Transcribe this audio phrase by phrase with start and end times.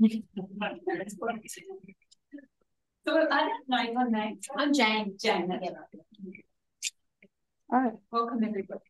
[0.00, 0.06] So
[3.30, 4.38] I don't know your name.
[4.56, 5.16] I'm Jane.
[5.20, 5.48] Jane.
[5.48, 5.66] That's
[7.72, 7.92] All right.
[8.12, 8.80] Welcome everybody.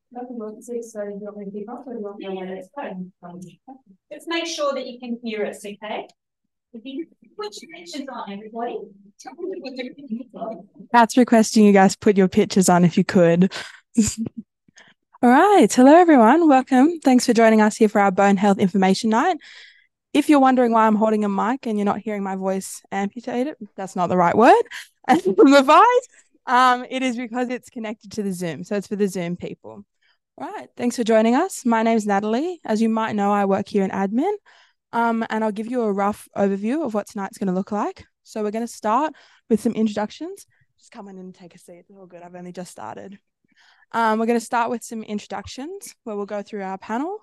[4.11, 6.09] Let's make sure that you can hear us, okay?
[6.75, 7.07] If you
[7.39, 8.79] put your pictures on, everybody.
[9.19, 10.57] Tell me what your pictures are.
[10.93, 13.51] That's requesting you guys put your pictures on if you could.
[15.23, 15.73] All right.
[15.73, 16.49] Hello, everyone.
[16.49, 17.01] Welcome.
[17.01, 19.39] Thanks for joining us here for our Bone Health Information Night.
[20.19, 23.55] If you're wondering why I'm holding a mic and you're not hearing my voice amputated,
[23.77, 24.63] that's not the right word.
[26.45, 28.65] Um, it is because it's connected to the Zoom.
[28.65, 29.85] So it's for the Zoom people.
[30.37, 30.69] All right.
[30.77, 31.65] Thanks for joining us.
[31.65, 32.59] My name's Natalie.
[32.65, 34.33] As you might know, I work here in admin.
[34.93, 38.05] Um, and I'll give you a rough overview of what tonight's going to look like.
[38.25, 39.13] So we're going to start
[39.49, 40.47] with some introductions.
[40.79, 41.85] Just come in and take a seat.
[41.89, 42.23] It's all good.
[42.23, 43.19] I've only just started.
[43.93, 47.19] Um, we're going to start with some introductions where we'll go through our panel.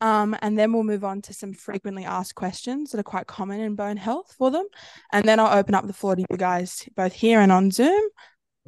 [0.00, 3.60] Um, and then we'll move on to some frequently asked questions that are quite common
[3.60, 4.66] in bone health for them.
[5.12, 8.02] And then I'll open up the floor to you guys, both here and on Zoom.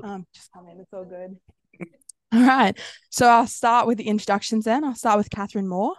[0.03, 1.37] Um, just come in, it's all good.
[2.33, 2.79] All right.
[3.09, 4.85] So I'll start with the introductions then.
[4.85, 5.95] I'll start with Catherine Moore.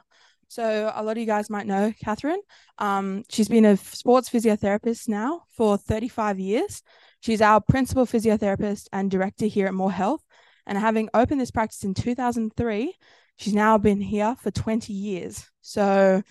[0.48, 2.42] So a lot of you guys might know Catherine.
[2.78, 6.84] Um, she's been a sports physiotherapist now for 35 years.
[7.22, 10.22] She's our principal physiotherapist and director here at Moore Health.
[10.66, 12.95] And having opened this practice in 2003,
[13.40, 15.50] she's now been here for 20 years.
[15.62, 16.22] So,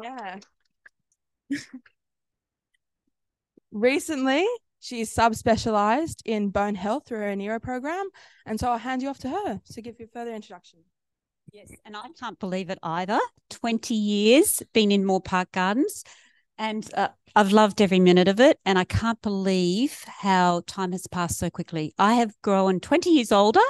[0.00, 0.38] yeah.
[3.72, 4.46] Recently,
[4.80, 8.06] she's subspecialized in bone health through her Onero program.
[8.44, 10.80] And so I'll hand you off to her to give you a further introduction.
[11.52, 13.18] Yes, and I can't believe it either.
[13.50, 16.04] 20 years been in Moore Park Gardens
[16.58, 18.58] and uh, I've loved every minute of it.
[18.64, 21.94] And I can't believe how time has passed so quickly.
[21.98, 23.60] I have grown 20 years older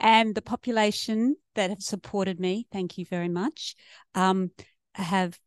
[0.00, 3.74] and the population that have supported me, thank you very much,
[4.14, 4.50] um,
[4.94, 5.38] have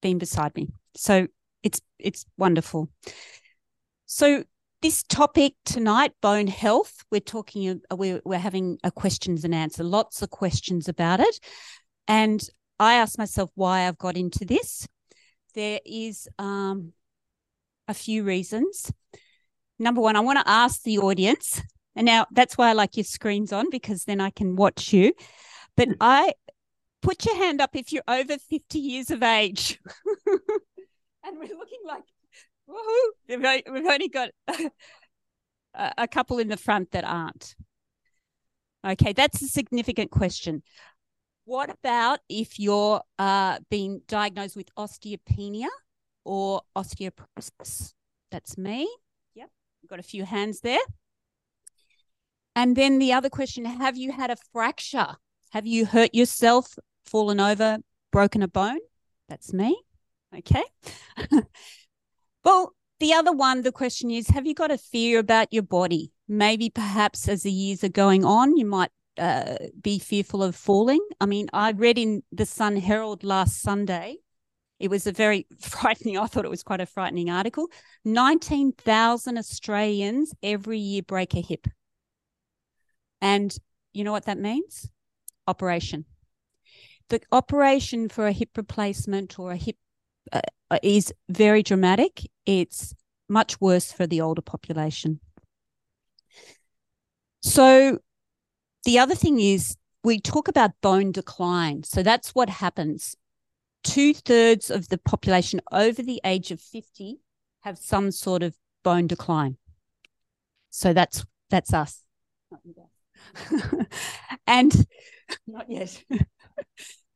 [0.00, 0.68] been beside me.
[0.96, 1.28] So
[1.62, 2.88] it's it's wonderful.
[4.06, 4.44] So
[4.82, 9.84] this topic tonight, bone health, we're talking, uh, we're, we're having a questions and answer,
[9.84, 11.38] lots of questions about it.
[12.08, 12.44] And
[12.80, 14.88] I asked myself why I've got into this.
[15.54, 16.94] There is um,
[17.86, 18.92] a few reasons.
[19.78, 21.62] Number one, I want to ask the audience,
[21.94, 25.12] and now that's why I like your screens on because then I can watch you.
[25.76, 26.34] But I
[27.00, 29.80] put your hand up if you're over 50 years of age.
[31.24, 32.04] and we're looking like
[32.68, 33.68] Woohoo!
[33.72, 34.30] We've only got
[35.74, 37.54] a couple in the front that aren't.
[38.86, 40.62] Okay, that's a significant question.
[41.44, 45.68] What about if you're uh, being diagnosed with osteopenia
[46.24, 47.94] or osteoporosis?
[48.30, 48.88] That's me.
[49.34, 49.50] Yep,
[49.82, 50.80] I've got a few hands there.
[52.54, 55.16] And then the other question Have you had a fracture?
[55.50, 57.78] Have you hurt yourself, fallen over,
[58.10, 58.78] broken a bone?
[59.28, 59.80] That's me.
[60.36, 60.64] Okay.
[62.44, 66.12] Well, the other one, the question is have you got a fear about your body?
[66.28, 71.04] Maybe perhaps as the years are going on, you might uh, be fearful of falling.
[71.20, 74.18] I mean, I read in the Sun Herald last Sunday,
[74.80, 77.68] it was a very frightening, I thought it was quite a frightening article.
[78.04, 81.68] 19,000 Australians every year break a hip.
[83.22, 83.56] And
[83.92, 84.90] you know what that means?
[85.46, 86.04] Operation.
[87.08, 89.76] The operation for a hip replacement or a hip
[90.32, 90.40] uh,
[90.82, 92.28] is very dramatic.
[92.44, 92.94] It's
[93.28, 95.20] much worse for the older population.
[97.42, 97.98] So,
[98.84, 101.84] the other thing is we talk about bone decline.
[101.84, 103.16] So, that's what happens.
[103.84, 107.18] Two thirds of the population over the age of 50
[107.60, 109.58] have some sort of bone decline.
[110.70, 112.02] So, that's that's us.
[114.46, 114.86] and
[115.46, 116.02] not yet.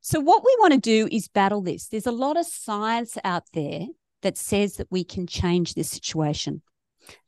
[0.00, 1.88] So, what we want to do is battle this.
[1.88, 3.86] There's a lot of science out there
[4.22, 6.62] that says that we can change this situation.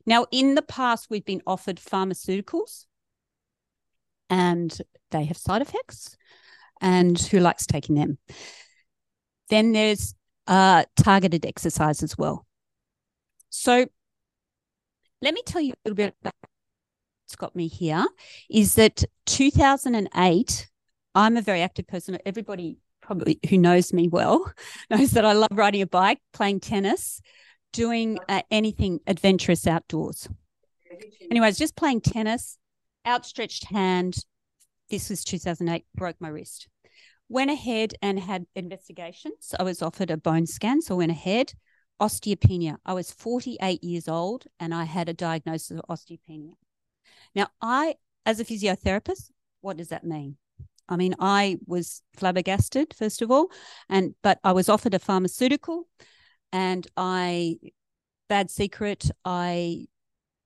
[0.07, 2.87] Now, in the past, we've been offered pharmaceuticals
[4.31, 4.81] and
[5.11, 6.17] they have side effects.
[6.81, 8.19] And who likes taking them?
[9.51, 10.15] Then there's
[10.47, 12.47] uh, targeted exercise as well.
[13.51, 13.87] So,
[15.21, 16.35] let me tell you a little bit about
[17.29, 18.07] what's got me here
[18.49, 20.67] is that 2008
[21.15, 22.17] I'm a very active person.
[22.25, 24.51] Everybody probably who knows me well
[24.91, 27.21] knows that I love riding a bike, playing tennis,
[27.75, 30.27] doing uh, anything adventurous outdoors.
[31.31, 32.57] Anyways, just playing tennis,
[33.07, 34.25] outstretched hand.
[34.89, 36.67] This was 2008, broke my wrist.
[37.29, 39.55] Went ahead and had investigations.
[39.61, 41.53] I was offered a bone scan, so went ahead.
[42.01, 42.77] Osteopenia.
[42.87, 46.53] I was 48 years old and I had a diagnosis of osteopenia.
[47.35, 47.95] Now, I,
[48.27, 49.31] as a physiotherapist,
[49.61, 50.37] what does that mean?
[50.89, 53.51] I mean, I was flabbergasted, first of all,
[53.89, 55.87] and but I was offered a pharmaceutical
[56.51, 57.59] and I
[58.29, 59.87] bad secret, I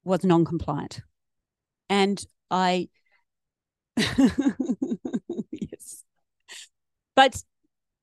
[0.05, 1.03] was non-compliant.
[1.89, 2.89] And I
[3.97, 6.05] yes.
[7.15, 7.43] But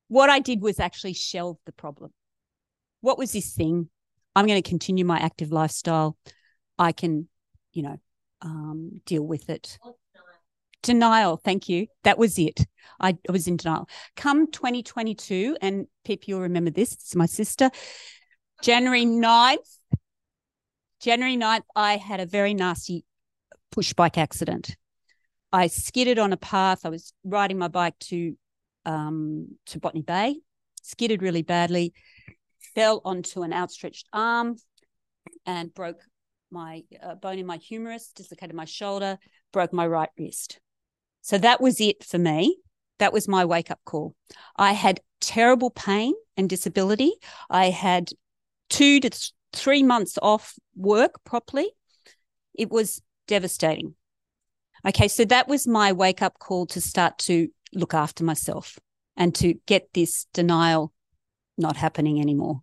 [0.08, 2.12] what I did was actually shelve the problem.
[3.00, 3.88] What was this thing?
[4.36, 6.16] I'm going to continue my active lifestyle.
[6.78, 7.28] I can,
[7.72, 7.96] you know,
[8.42, 9.78] um, deal with it.
[10.82, 11.36] Denial.
[11.36, 11.88] Thank you.
[12.04, 12.66] That was it.
[12.98, 13.88] I, I was in denial.
[14.16, 16.92] Come 2022, and Pip, you'll remember this.
[16.92, 17.70] It's my sister.
[18.62, 19.78] January 9th,
[21.00, 23.04] January 9th, I had a very nasty
[23.72, 24.76] push bike accident.
[25.52, 26.84] I skidded on a path.
[26.84, 28.36] I was riding my bike to
[28.84, 30.36] um, to Botany Bay,
[30.82, 31.92] skidded really badly,
[32.74, 34.56] fell onto an outstretched arm,
[35.46, 36.00] and broke
[36.50, 39.18] my uh, bone in my humerus, dislocated my shoulder,
[39.52, 40.60] broke my right wrist.
[41.22, 42.58] So that was it for me.
[42.98, 44.14] That was my wake up call.
[44.56, 47.12] I had terrible pain and disability.
[47.48, 48.10] I had
[48.68, 51.70] two to th- three months off work properly.
[52.54, 53.94] It was devastating.
[54.86, 58.78] Okay, so that was my wake up call to start to look after myself
[59.16, 60.92] and to get this denial
[61.58, 62.62] not happening anymore.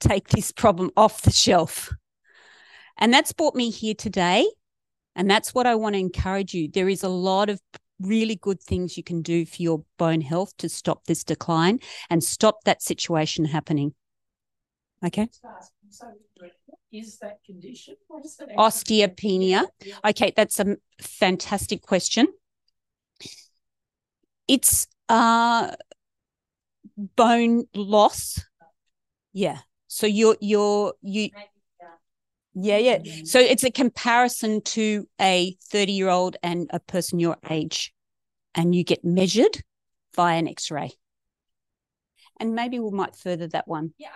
[0.00, 1.92] Take this problem off the shelf.
[3.00, 4.46] And that's brought me here today.
[5.16, 6.68] And that's what I want to encourage you.
[6.68, 7.60] There is a lot of
[8.00, 12.22] really good things you can do for your bone health to stop this decline and
[12.22, 13.94] stop that situation happening.
[15.04, 15.28] Okay.
[16.92, 17.94] Is that condition?
[18.38, 19.66] That Osteopenia.
[20.04, 22.26] Okay, that's a fantastic question.
[24.48, 25.72] It's uh
[26.96, 28.40] bone loss.
[29.32, 29.58] Yeah.
[29.86, 31.30] So you're you're you
[32.54, 32.98] yeah, yeah.
[32.98, 33.26] Mm.
[33.26, 37.92] So it's a comparison to a 30 year old and a person your age,
[38.54, 39.62] and you get measured
[40.14, 40.92] via an x ray.
[42.38, 43.92] And maybe we might further that one.
[43.98, 44.08] Yeah.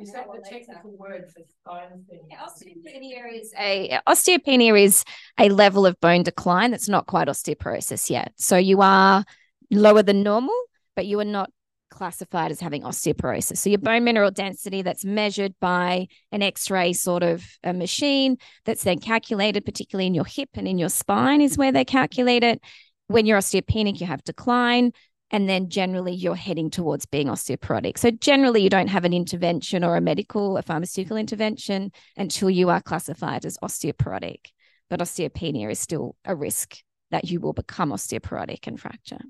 [0.00, 2.20] Is that the technical word for bone thing?
[2.30, 5.04] Yeah, osteopenia is a osteopenia is
[5.38, 8.32] a level of bone decline that's not quite osteoporosis yet.
[8.36, 9.24] So you are
[9.70, 10.58] lower than normal,
[10.96, 11.50] but you are not
[11.92, 13.58] classified as having osteoporosis.
[13.58, 18.82] So your bone mineral density that's measured by an X-ray sort of a machine that's
[18.82, 22.60] then calculated, particularly in your hip and in your spine, is where they calculate it.
[23.06, 24.92] When you're osteopenic, you have decline.
[25.30, 27.96] And then generally you're heading towards being osteoporotic.
[27.96, 32.68] So generally you don't have an intervention or a medical, a pharmaceutical intervention until you
[32.68, 34.46] are classified as osteoporotic.
[34.90, 36.76] But osteopenia is still a risk
[37.10, 39.20] that you will become osteoporotic and fracture.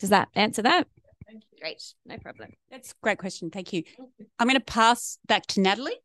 [0.00, 0.86] Does that answer that?
[1.60, 2.52] Great, no problem.
[2.70, 3.50] That's a great question.
[3.50, 3.82] Thank you.
[4.38, 5.96] I'm going to pass back to Natalie.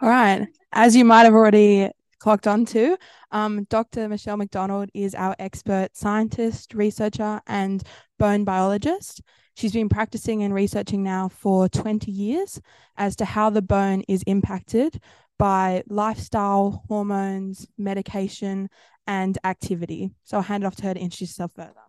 [0.00, 0.46] All right.
[0.72, 2.96] As you might have already clocked on to,
[3.30, 4.08] um, Dr.
[4.08, 7.82] Michelle McDonald is our expert scientist, researcher, and
[8.18, 9.22] bone biologist.
[9.54, 12.60] She's been practicing and researching now for 20 years
[12.98, 15.00] as to how the bone is impacted
[15.38, 18.68] by lifestyle, hormones, medication,
[19.06, 20.10] and activity.
[20.24, 21.85] So I'll hand it off to her to introduce herself further.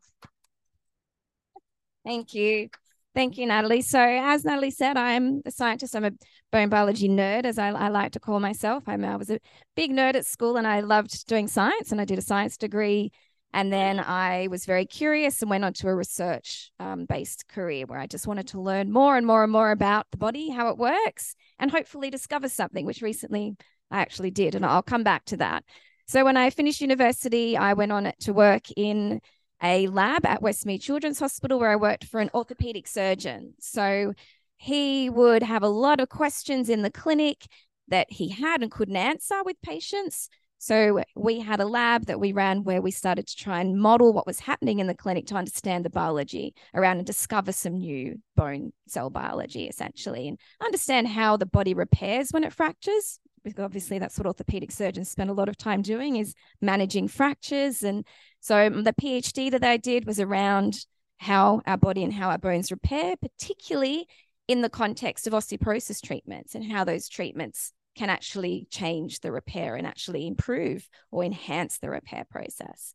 [2.08, 2.70] Thank you.
[3.14, 3.82] Thank you, Natalie.
[3.82, 5.94] So, as Natalie said, I'm a scientist.
[5.94, 6.12] I'm a
[6.54, 8.86] bone biology nerd, as I, I like to call myself.
[8.88, 9.40] I'm, I was a
[9.76, 13.12] big nerd at school and I loved doing science, and I did a science degree.
[13.54, 17.86] And then I was very curious and went on to a research um, based career
[17.86, 20.70] where I just wanted to learn more and more and more about the body, how
[20.70, 23.58] it works, and hopefully discover something, which recently
[23.92, 24.56] I actually did.
[24.56, 25.66] And I'll come back to that.
[26.08, 29.20] So, when I finished university, I went on to work in
[29.62, 33.54] a lab at Westmead Children's Hospital where I worked for an orthopedic surgeon.
[33.60, 34.14] So
[34.58, 37.48] he would have a lot of questions in the clinic
[37.88, 40.30] that he had and couldn't answer with patients.
[40.60, 44.12] So we had a lab that we ran where we started to try and model
[44.12, 48.20] what was happening in the clinic to understand the biology around and discover some new
[48.36, 53.20] bone cell biology essentially and understand how the body repairs when it fractures
[53.54, 57.84] because obviously that's what orthopedic surgeons spend a lot of time doing is managing fractures
[57.84, 58.06] and
[58.40, 60.86] so um, the PhD that I did was around
[61.18, 64.08] how our body and how our bones repair, particularly
[64.48, 69.76] in the context of osteoporosis treatments and how those treatments can actually change the repair
[69.76, 72.94] and actually improve or enhance the repair process.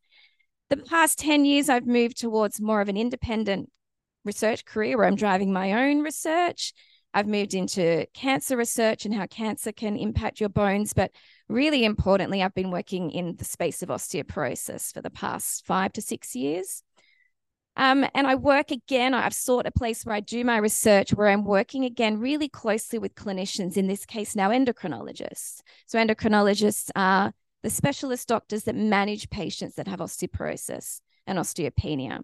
[0.71, 3.68] The past 10 years, I've moved towards more of an independent
[4.25, 6.73] research career where I'm driving my own research.
[7.14, 10.92] I've moved into cancer research and how cancer can impact your bones.
[10.92, 11.11] But
[11.49, 16.02] really importantly, I've been working in the space of osteoporosis for the past five to
[16.02, 16.83] six years.
[17.76, 21.28] Um, and I work again, I've sought a place where I do my research where
[21.28, 25.61] I'm working again really closely with clinicians, in this case now endocrinologists.
[25.87, 32.21] So endocrinologists are the specialist doctors that manage patients that have osteoporosis and osteopenia.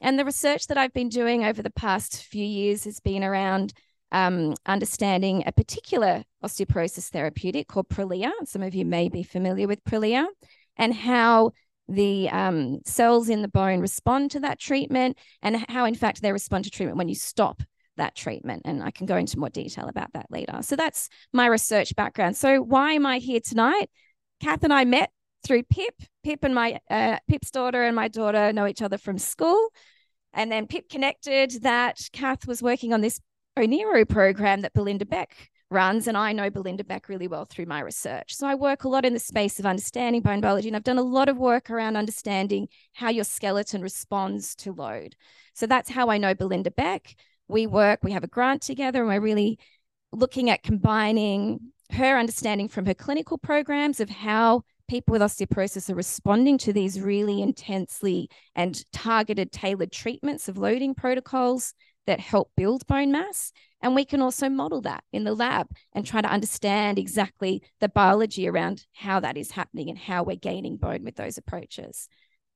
[0.00, 3.74] And the research that I've been doing over the past few years has been around
[4.12, 8.30] um, understanding a particular osteoporosis therapeutic called Prolia.
[8.44, 10.26] Some of you may be familiar with Prolia
[10.76, 11.52] and how
[11.88, 16.32] the um, cells in the bone respond to that treatment and how, in fact, they
[16.32, 17.62] respond to treatment when you stop
[17.96, 18.62] that treatment.
[18.64, 20.58] And I can go into more detail about that later.
[20.62, 22.36] So that's my research background.
[22.36, 23.90] So why am I here tonight?
[24.40, 25.10] Kath and I met
[25.44, 25.94] through Pip.
[26.22, 29.68] Pip and my uh, Pip's daughter and my daughter know each other from school.
[30.34, 33.18] And then Pip connected that Kath was working on this
[33.58, 36.06] Onero program that Belinda Beck runs.
[36.06, 38.34] And I know Belinda Beck really well through my research.
[38.34, 40.68] So I work a lot in the space of understanding bone biology.
[40.68, 45.16] And I've done a lot of work around understanding how your skeleton responds to load.
[45.54, 47.16] So that's how I know Belinda Beck.
[47.48, 49.58] We work, we have a grant together, and we're really
[50.12, 55.94] looking at combining her understanding from her clinical programs of how people with osteoporosis are
[55.94, 61.74] responding to these really intensely and targeted tailored treatments of loading protocols
[62.08, 63.52] that help build bone mass.
[63.80, 67.88] And we can also model that in the lab and try to understand exactly the
[67.88, 72.08] biology around how that is happening and how we're gaining bone with those approaches.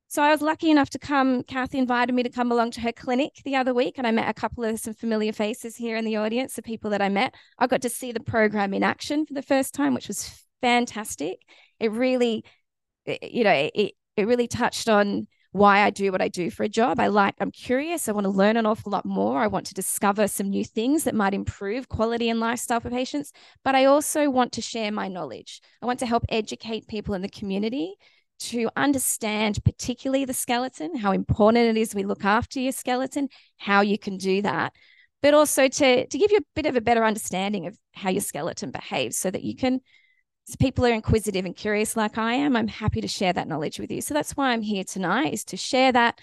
[0.09, 2.93] So I was lucky enough to come, Kathy invited me to come along to her
[2.93, 6.05] clinic the other week, and I met a couple of some familiar faces here in
[6.05, 7.35] the audience, the people that I met.
[7.59, 11.39] I got to see the program in action for the first time, which was fantastic.
[11.79, 12.45] It really,
[13.07, 16.69] you know, it, it really touched on why I do what I do for a
[16.69, 16.99] job.
[16.99, 18.09] I like, I'm curious.
[18.09, 19.43] I want to learn an awful lot more.
[19.43, 23.33] I want to discover some new things that might improve quality and lifestyle for patients.
[23.63, 25.61] But I also want to share my knowledge.
[25.83, 27.97] I want to help educate people in the community
[28.41, 33.29] to understand, particularly the skeleton, how important it is we look after your skeleton,
[33.59, 34.73] how you can do that.
[35.21, 38.23] But also to, to give you a bit of a better understanding of how your
[38.23, 39.81] skeleton behaves so that you can
[40.45, 43.79] so people are inquisitive and curious like I am, I'm happy to share that knowledge
[43.79, 44.01] with you.
[44.01, 46.19] So that's why I'm here tonight is to share that,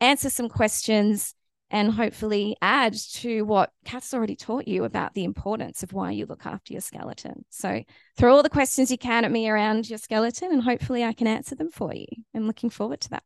[0.00, 1.34] answer some questions,
[1.70, 6.26] and hopefully add to what Kath's already taught you about the importance of why you
[6.26, 7.44] look after your skeleton.
[7.50, 7.82] So
[8.16, 11.26] throw all the questions you can at me around your skeleton and hopefully I can
[11.26, 12.06] answer them for you.
[12.34, 13.22] I'm looking forward to that.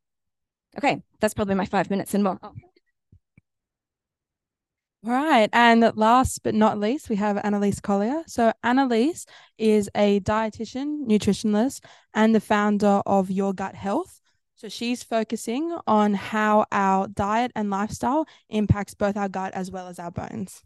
[0.78, 2.38] Okay, that's probably my five minutes and more.
[2.42, 2.52] Oh.
[5.38, 5.50] Right.
[5.52, 8.24] And last but not least, we have Annaleise Collier.
[8.26, 9.24] So, Annaleise
[9.56, 14.20] is a dietitian, nutritionist, and the founder of Your Gut Health.
[14.56, 19.86] So, she's focusing on how our diet and lifestyle impacts both our gut as well
[19.86, 20.64] as our bones.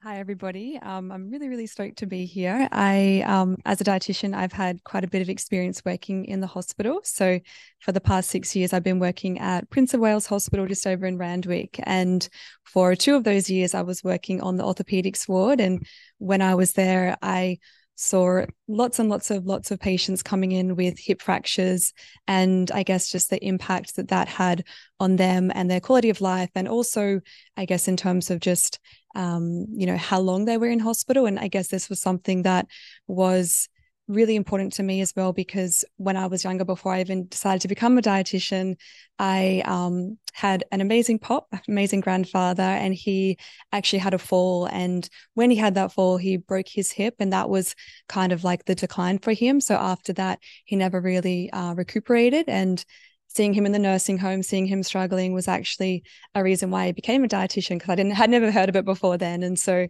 [0.00, 0.78] Hi, everybody.
[0.80, 2.68] Um, I'm really, really stoked to be here.
[2.70, 6.46] I, um, as a dietitian, I've had quite a bit of experience working in the
[6.46, 7.00] hospital.
[7.02, 7.40] So,
[7.80, 11.04] for the past six years, I've been working at Prince of Wales Hospital just over
[11.04, 11.80] in Randwick.
[11.82, 12.28] And
[12.62, 15.60] for two of those years, I was working on the orthopedics ward.
[15.60, 15.84] And
[16.18, 17.58] when I was there, I
[18.00, 21.92] saw lots and lots of lots of patients coming in with hip fractures
[22.28, 24.64] and i guess just the impact that that had
[25.00, 27.20] on them and their quality of life and also
[27.56, 28.78] i guess in terms of just
[29.14, 31.26] um, you know, how long they were in hospital.
[31.26, 32.68] And I guess this was something that
[33.08, 33.68] was
[34.08, 37.60] really important to me as well because when I was younger, before I even decided
[37.62, 38.76] to become a dietitian,
[39.18, 43.38] I um, had an amazing pop, amazing grandfather, and he
[43.72, 44.66] actually had a fall.
[44.66, 47.74] And when he had that fall, he broke his hip, and that was
[48.08, 49.60] kind of like the decline for him.
[49.60, 52.48] So after that, he never really uh, recuperated.
[52.48, 52.84] And
[53.28, 56.02] seeing him in the nursing home, seeing him struggling was actually
[56.34, 58.84] a reason why I became a dietitian because I didn't had never heard of it
[58.84, 59.42] before then.
[59.42, 59.86] And so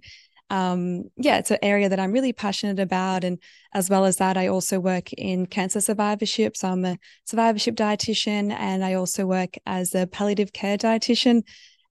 [0.50, 3.24] um, yeah, it's an area that I'm really passionate about.
[3.24, 3.38] And
[3.74, 6.56] as well as that, I also work in cancer survivorship.
[6.56, 11.42] So I'm a survivorship dietitian and I also work as a palliative care dietitian.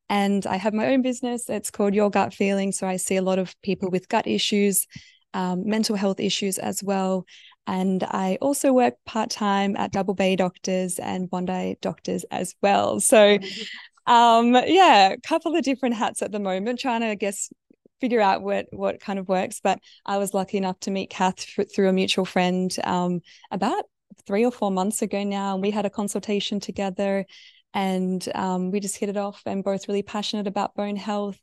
[0.09, 1.49] And I have my own business.
[1.49, 2.71] It's called Your Gut Feeling.
[2.71, 4.87] So I see a lot of people with gut issues,
[5.33, 7.25] um, mental health issues as well.
[7.67, 13.01] And I also work part time at Double Bay Doctors and Bondi Doctors as well.
[13.01, 13.37] So,
[14.07, 17.49] um, yeah, a couple of different hats at the moment, trying to, I guess,
[17.99, 19.59] figure out what what kind of works.
[19.61, 23.85] But I was lucky enough to meet Kath through a mutual friend um, about
[24.25, 25.53] three or four months ago now.
[25.53, 27.25] And we had a consultation together
[27.73, 31.39] and um, we just hit it off and both really passionate about bone health.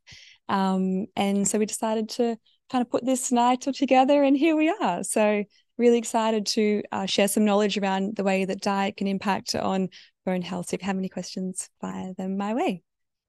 [0.48, 2.36] Um, and so we decided to
[2.70, 5.04] kind of put this night together and here we are.
[5.04, 5.44] So
[5.78, 9.88] really excited to uh, share some knowledge around the way that diet can impact on
[10.24, 10.68] bone health.
[10.68, 12.82] So if you have any questions, fire them my way.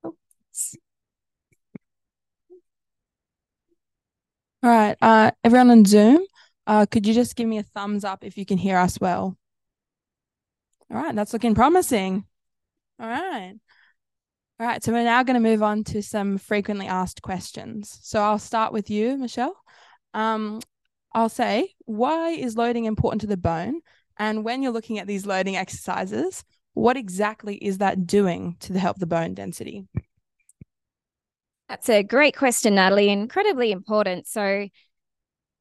[0.04, 0.16] Oh.
[4.66, 6.26] All right, uh, everyone on Zoom,
[6.66, 9.38] uh, could you just give me a thumbs up if you can hear us well?
[10.90, 12.26] All right, that's looking promising.
[13.00, 13.54] All right.
[14.60, 18.00] All right, so we're now going to move on to some frequently asked questions.
[18.02, 19.56] So I'll start with you, Michelle.
[20.16, 20.62] Um,
[21.14, 23.82] I'll say, why is loading important to the bone?
[24.18, 26.44] And when you're looking at these loading exercises,
[26.74, 29.86] what exactly is that doing to help the bone density?
[31.70, 33.10] That's a great question, Natalie.
[33.10, 34.28] Incredibly important.
[34.28, 34.68] So,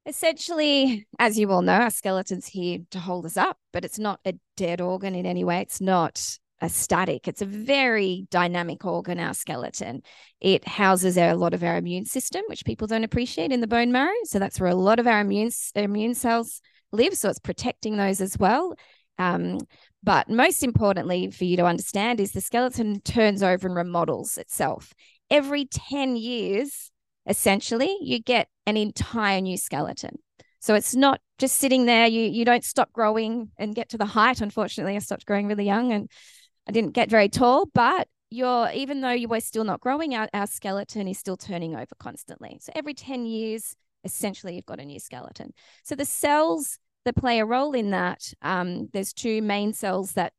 [0.06, 4.20] essentially, as you all know, our skeleton's here to hold us up, but it's not
[4.24, 5.60] a dead organ in any way.
[5.60, 7.26] It's not a static.
[7.26, 10.02] It's a very dynamic organ, our skeleton.
[10.40, 13.90] It houses a lot of our immune system, which people don't appreciate in the bone
[13.90, 14.14] marrow.
[14.24, 16.60] So that's where a lot of our immune immune cells
[16.92, 17.14] live.
[17.14, 18.74] So it's protecting those as well.
[19.18, 19.58] Um,
[20.02, 24.92] but most importantly, for you to understand, is the skeleton turns over and remodels itself
[25.34, 26.92] every 10 years,
[27.26, 30.18] essentially, you get an entire new skeleton.
[30.60, 32.06] So it's not just sitting there.
[32.06, 34.40] You you don't stop growing and get to the height.
[34.40, 36.08] Unfortunately, I stopped growing really young and
[36.68, 37.68] I didn't get very tall.
[37.74, 41.74] But you're even though you were still not growing, our, our skeleton is still turning
[41.74, 42.58] over constantly.
[42.62, 43.74] So every 10 years,
[44.04, 45.52] essentially, you've got a new skeleton.
[45.82, 50.32] So the cells that play a role in that, um, there's two main cells that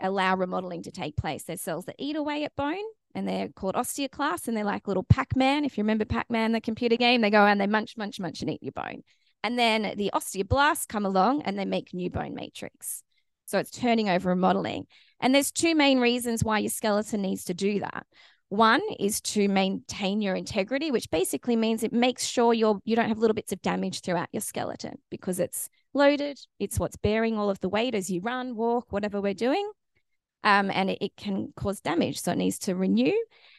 [0.00, 1.44] allow remodeling to take place.
[1.44, 5.04] There's cells that eat away at bone and they're called osteoclasts and they're like little
[5.04, 5.64] Pac-Man.
[5.64, 8.50] If you remember Pac-Man, the computer game, they go and they munch, munch, munch and
[8.50, 9.02] eat your bone.
[9.44, 13.02] And then the osteoblasts come along and they make new bone matrix.
[13.46, 14.86] So it's turning over and modeling.
[15.20, 18.06] And there's two main reasons why your skeleton needs to do that.
[18.48, 23.08] One is to maintain your integrity, which basically means it makes sure you're you don't
[23.08, 26.38] have little bits of damage throughout your skeleton because it's loaded.
[26.58, 29.70] It's what's bearing all of the weight as you run, walk, whatever we're doing
[30.44, 32.20] um, and it, it can cause damage.
[32.20, 33.14] So it needs to renew.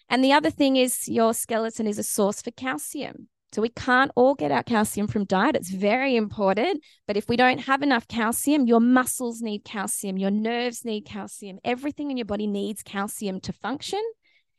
[0.10, 3.30] And the other thing is your skeleton is a source for calcium.
[3.54, 5.56] So we can't all get our calcium from diet.
[5.56, 6.84] It's very important.
[7.08, 11.60] But if we don't have enough calcium, your muscles need calcium, your nerves need calcium,
[11.64, 14.02] everything in your body needs calcium to function.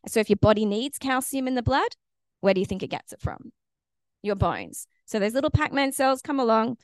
[0.06, 1.88] So if your body needs calcium in the blood,
[2.40, 3.50] where do you think it gets it from?
[4.22, 4.86] Your bones.
[5.06, 6.76] So those little Pac-Man cells come along,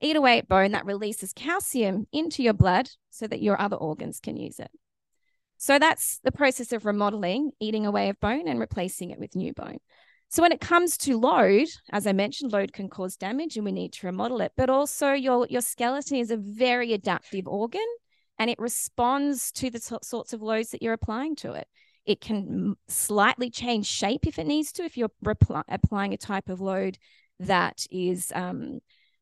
[0.00, 4.20] eat away at bone that releases calcium into your blood so that your other organs
[4.20, 4.70] can use it.
[5.58, 9.52] So that's the process of remodeling, eating away of bone and replacing it with new
[9.52, 9.78] bone.
[10.30, 13.72] So when it comes to load, as I mentioned, load can cause damage and we
[13.72, 17.86] need to remodel it, but also your, your skeleton is a very adaptive organ
[18.38, 21.66] and it responds to the sorts of loads that you're applying to it.
[22.06, 25.10] It can slightly change shape if it needs to, if you're
[25.68, 26.96] applying a type of load
[27.40, 28.78] that is um,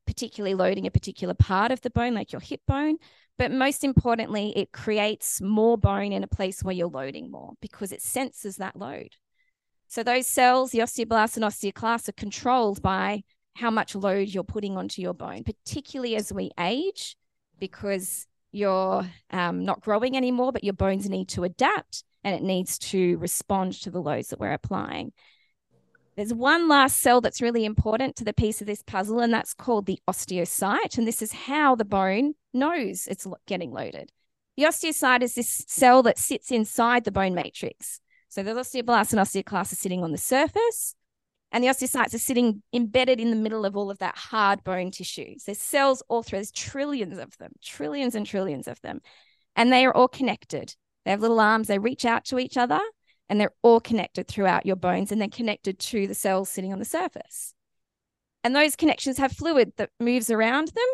[0.08, 2.96] particularly loading a particular part of the bone, like your hip bone.
[3.36, 7.92] But most importantly, it creates more bone in a place where you're loading more because
[7.92, 9.10] it senses that load.
[9.86, 13.22] So those cells, the osteoblasts and osteoclasts, are controlled by
[13.54, 17.14] how much load you're putting onto your bone, particularly as we age,
[17.58, 22.78] because you're um, not growing anymore, but your bones need to adapt and it needs
[22.78, 25.12] to respond to the loads that we're applying.
[26.18, 29.54] There's one last cell that's really important to the piece of this puzzle, and that's
[29.54, 30.98] called the osteocyte.
[30.98, 34.10] And this is how the bone knows it's getting loaded.
[34.56, 38.00] The osteocyte is this cell that sits inside the bone matrix.
[38.28, 40.96] So the osteoblasts and osteoclasts are sitting on the surface,
[41.52, 44.90] and the osteocytes are sitting embedded in the middle of all of that hard bone
[44.90, 45.38] tissue.
[45.38, 49.02] So there's cells all through, there's trillions of them, trillions and trillions of them.
[49.54, 50.74] And they are all connected.
[51.04, 52.80] They have little arms, they reach out to each other
[53.28, 56.78] and they're all connected throughout your bones and they're connected to the cells sitting on
[56.78, 57.54] the surface.
[58.44, 60.88] And those connections have fluid that moves around them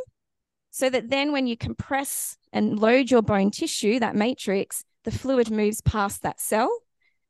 [0.71, 5.51] so that then when you compress and load your bone tissue, that matrix, the fluid
[5.51, 6.81] moves past that cell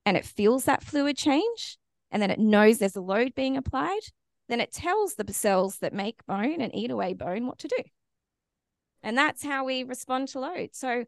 [0.07, 1.79] and it feels that fluid change.
[2.11, 4.03] And then it knows there's a load being applied.
[4.49, 7.83] Then it tells the cells that make bone and eat away bone what to do.
[9.03, 10.71] And that's how we respond to load.
[10.73, 11.05] So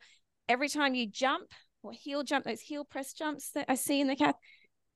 [0.49, 1.51] every time you jump
[1.87, 4.35] or heel jump, those heel press jumps that I see in the calf,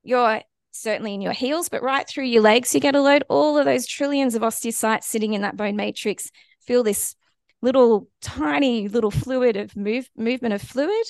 [0.03, 3.23] you're certainly in your heels, but right through your legs, you get a load.
[3.29, 7.15] All of those trillions of osteocytes sitting in that bone matrix feel this
[7.61, 11.05] little tiny little fluid of move movement of fluid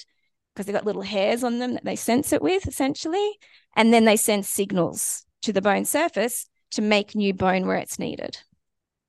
[0.53, 3.37] because they've got little hairs on them that they sense it with essentially.
[3.75, 7.99] And then they send signals to the bone surface to make new bone where it's
[7.99, 8.37] needed.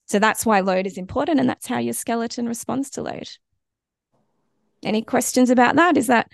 [0.06, 1.40] So that's why load is important.
[1.40, 3.28] And that's how your skeleton responds to load.
[4.84, 5.96] Any questions about that?
[5.96, 6.30] Is that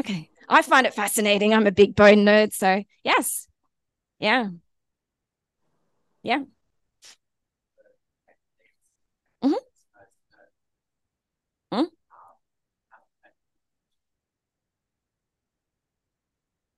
[0.00, 0.30] Okay.
[0.48, 1.52] I find it fascinating.
[1.52, 2.52] I'm a big bone nerd.
[2.54, 3.46] So, yes.
[4.18, 4.50] Yeah.
[6.22, 6.44] Yeah.
[9.42, 9.58] Mm-hmm.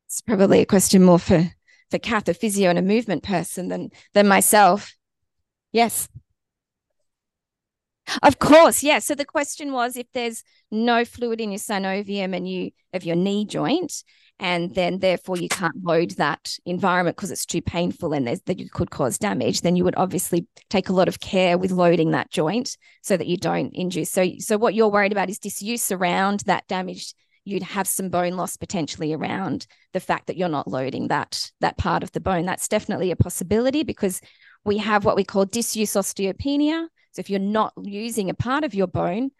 [0.06, 1.52] It's probably a question more for
[1.90, 4.94] for Kath, a physio and a movement person than than myself.
[5.72, 6.08] Yes.
[8.22, 8.98] Of course, yeah.
[8.98, 13.16] So the question was if there's no fluid in your synovium and you of your
[13.16, 14.02] knee joint,
[14.38, 18.58] and then therefore you can't load that environment because it's too painful and there's that
[18.58, 22.12] you could cause damage, then you would obviously take a lot of care with loading
[22.12, 24.10] that joint so that you don't induce.
[24.10, 28.36] So so what you're worried about is disuse around that damaged you'd have some bone
[28.36, 32.46] loss potentially around the fact that you're not loading that that part of the bone.
[32.46, 34.20] That's definitely a possibility because
[34.64, 36.86] we have what we call disuse osteopenia.
[37.12, 39.30] So if you're not using a part of your bone,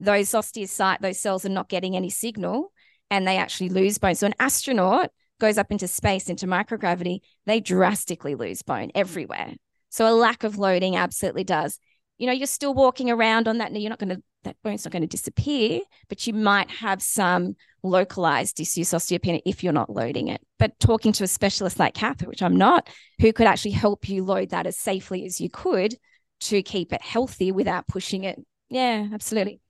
[0.00, 2.72] those osteocyte, those cells are not getting any signal
[3.10, 4.14] and they actually lose bone.
[4.14, 9.54] So an astronaut goes up into space, into microgravity, they drastically lose bone everywhere.
[9.88, 11.78] So a lack of loading absolutely does.
[12.18, 14.92] You know, you're still walking around on that you're not going to, that bone's not
[14.92, 20.28] going to disappear, but you might have some localized disuse osteopenia if you're not loading
[20.28, 20.40] it.
[20.58, 22.88] But talking to a specialist like Kath, which I'm not,
[23.20, 25.96] who could actually help you load that as safely as you could
[26.40, 28.38] to keep it healthy without pushing it.
[28.70, 29.60] Yeah, absolutely.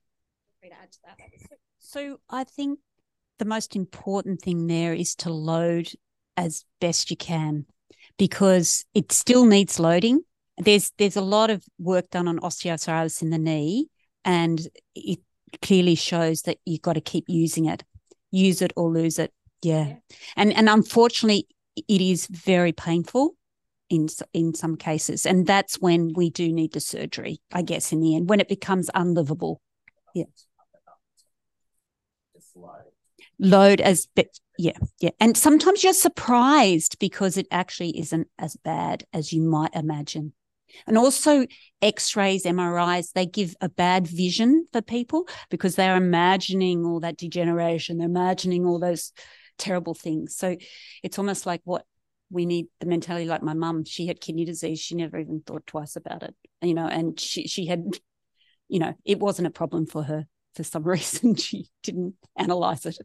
[1.79, 2.79] So I think
[3.39, 5.89] the most important thing there is to load
[6.37, 7.65] as best you can
[8.17, 10.21] because it still needs loading.
[10.57, 13.87] There's there's a lot of work done on osteoarthritis in the knee
[14.23, 14.61] and
[14.93, 15.19] it
[15.61, 17.83] clearly shows that you've got to keep using it.
[18.29, 19.33] Use it or lose it.
[19.63, 19.87] Yeah.
[19.87, 19.95] yeah.
[20.35, 23.35] And and unfortunately it is very painful
[23.89, 27.99] in in some cases and that's when we do need the surgery i guess in
[28.01, 29.61] the end when it becomes unlivable.
[30.13, 30.25] Yeah.
[33.37, 34.07] Load as
[34.57, 35.11] yeah yeah.
[35.19, 40.33] And sometimes you're surprised because it actually isn't as bad as you might imagine.
[40.85, 41.45] And also
[41.81, 47.97] x-rays mris they give a bad vision for people because they're imagining all that degeneration
[47.97, 49.13] they're imagining all those
[49.57, 50.35] terrible things.
[50.35, 50.57] So
[51.01, 51.85] it's almost like what
[52.29, 55.65] we need the mentality like my mum she had kidney disease she never even thought
[55.65, 57.85] twice about it you know and she she had
[58.67, 62.97] you know it wasn't a problem for her for some reason she didn't analyze it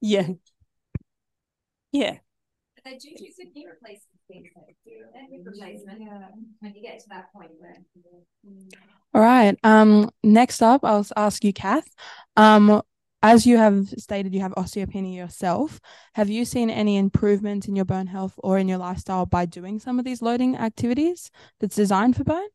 [0.00, 0.28] yeah
[1.92, 2.16] yeah
[2.74, 4.08] but they do use a knee replacement
[5.46, 6.26] replacement yeah.
[6.60, 7.76] when you get to that point where
[9.14, 11.88] all right um next up i'll ask you kath
[12.36, 12.82] um
[13.22, 15.80] as you have stated you have osteopenia yourself.
[16.14, 19.78] Have you seen any improvement in your bone health or in your lifestyle by doing
[19.78, 21.30] some of these loading activities
[21.60, 22.48] that's designed for bone?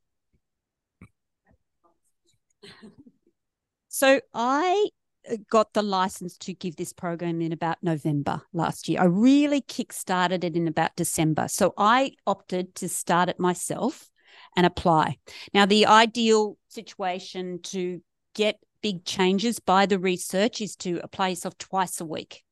[3.88, 4.90] So i
[5.32, 9.02] uh, got the license to give this program in about november last year.
[9.02, 11.48] I really kick-started it in about december.
[11.48, 14.10] So i opted to start it myself
[14.56, 15.18] and apply.
[15.54, 18.02] Now the ideal situation to
[18.36, 22.44] get big changes by the research is to apply yourself twice a week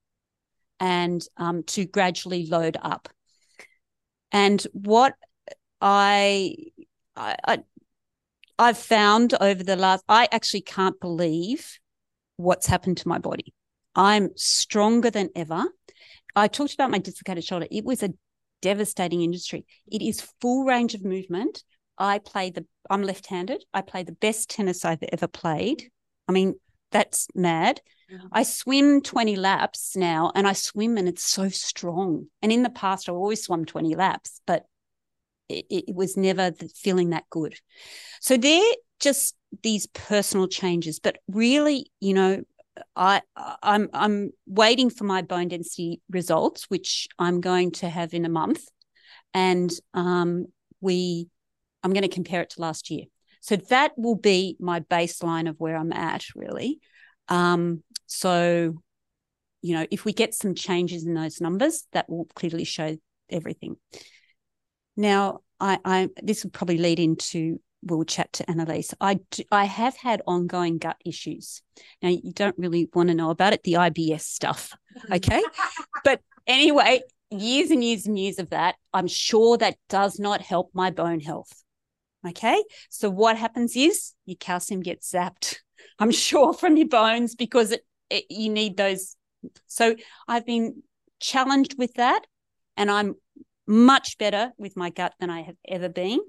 [0.79, 3.09] and um, to gradually load up.
[4.31, 5.13] And what
[5.81, 6.55] I,
[7.15, 7.59] I,
[8.57, 11.79] I have found over the last, I actually can't believe
[12.37, 13.53] what's happened to my body.
[13.95, 15.65] I'm stronger than ever.
[16.35, 17.67] I talked about my dislocated shoulder.
[17.71, 18.13] It was a
[18.61, 19.65] devastating industry.
[19.89, 21.63] It is full range of movement.
[21.97, 23.63] I play the, I'm left handed.
[23.73, 25.89] I play the best tennis I've ever played.
[26.27, 26.55] I mean,
[26.91, 27.81] that's mad.
[28.11, 28.27] Mm-hmm.
[28.31, 32.27] I swim 20 laps now and I swim and it's so strong.
[32.41, 34.65] And in the past, I always swam 20 laps, but
[35.49, 37.55] it, it was never feeling that good.
[38.21, 42.43] So they're just these personal changes, but really, you know,
[42.95, 43.21] I
[43.63, 48.29] I'm I'm waiting for my bone density results, which I'm going to have in a
[48.29, 48.67] month,
[49.33, 50.47] and um,
[50.81, 51.29] we
[51.83, 53.05] I'm going to compare it to last year.
[53.45, 56.79] So that will be my baseline of where I'm at, really.
[57.27, 58.73] Um, so,
[59.61, 62.97] you know, if we get some changes in those numbers, that will clearly show
[63.29, 63.75] everything.
[64.97, 68.95] Now, I, I this will probably lead into we'll chat to Annaleise.
[68.99, 71.61] I do, I have had ongoing gut issues.
[72.01, 74.75] Now you don't really want to know about it, the IBS stuff,
[75.11, 75.43] okay?
[76.03, 80.71] but anyway, years and years and years of that, I'm sure that does not help
[80.73, 81.61] my bone health.
[82.27, 82.63] Okay.
[82.89, 85.57] So what happens is your calcium gets zapped,
[85.99, 89.15] I'm sure, from your bones because it, it, you need those.
[89.67, 89.95] So
[90.27, 90.81] I've been
[91.19, 92.21] challenged with that
[92.77, 93.15] and I'm
[93.67, 96.19] much better with my gut than I have ever been.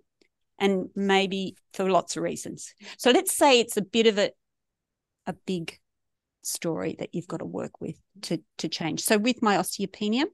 [0.59, 2.73] And maybe for lots of reasons.
[2.97, 4.31] So let's say it's a bit of a
[5.27, 5.79] a big
[6.43, 9.03] story that you've got to work with to to change.
[9.03, 10.25] So with my osteopenia,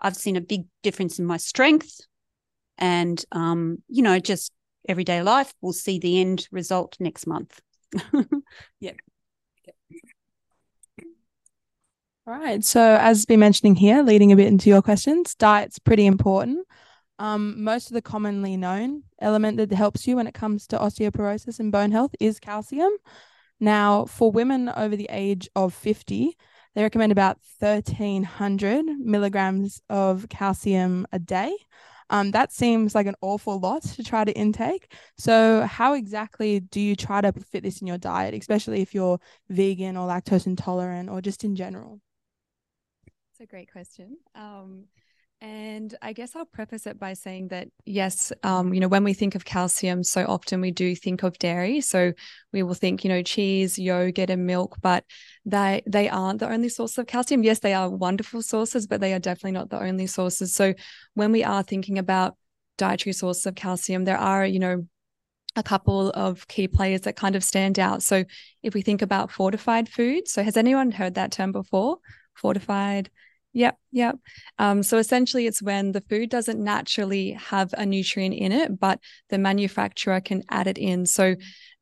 [0.00, 2.00] I've seen a big difference in my strength
[2.78, 4.52] and um, you know, just
[4.88, 5.52] everyday life.
[5.60, 7.60] We'll see the end result next month.
[8.80, 8.92] yeah.
[12.26, 12.64] All right.
[12.64, 16.66] So, as been mentioning here, leading a bit into your questions, diet's pretty important.
[17.18, 21.60] Um, most of the commonly known element that helps you when it comes to osteoporosis
[21.60, 22.92] and bone health is calcium.
[23.58, 26.36] Now, for women over the age of 50,
[26.74, 31.56] they recommend about 1300 milligrams of calcium a day.
[32.10, 34.92] Um, that seems like an awful lot to try to intake.
[35.18, 39.18] So, how exactly do you try to fit this in your diet, especially if you're
[39.48, 42.00] vegan or lactose intolerant or just in general?
[43.30, 44.16] It's a great question.
[44.34, 44.84] Um,
[45.40, 49.12] and I guess I'll preface it by saying that, yes, um, you know, when we
[49.12, 51.80] think of calcium, so often we do think of dairy.
[51.82, 52.12] So
[52.52, 55.04] we will think, you know, cheese, yogurt, and milk, but
[55.44, 57.42] they they aren't the only source of calcium.
[57.42, 60.54] Yes, they are wonderful sources, but they are definitely not the only sources.
[60.54, 60.72] So
[61.14, 62.36] when we are thinking about
[62.78, 64.86] dietary sources of calcium, there are, you know,
[65.54, 68.02] a couple of key players that kind of stand out.
[68.02, 68.24] So
[68.62, 71.98] if we think about fortified foods, so has anyone heard that term before?
[72.34, 73.10] Fortified
[73.56, 74.18] Yep, yep.
[74.58, 79.00] Um, so essentially, it's when the food doesn't naturally have a nutrient in it, but
[79.30, 81.06] the manufacturer can add it in.
[81.06, 81.36] So,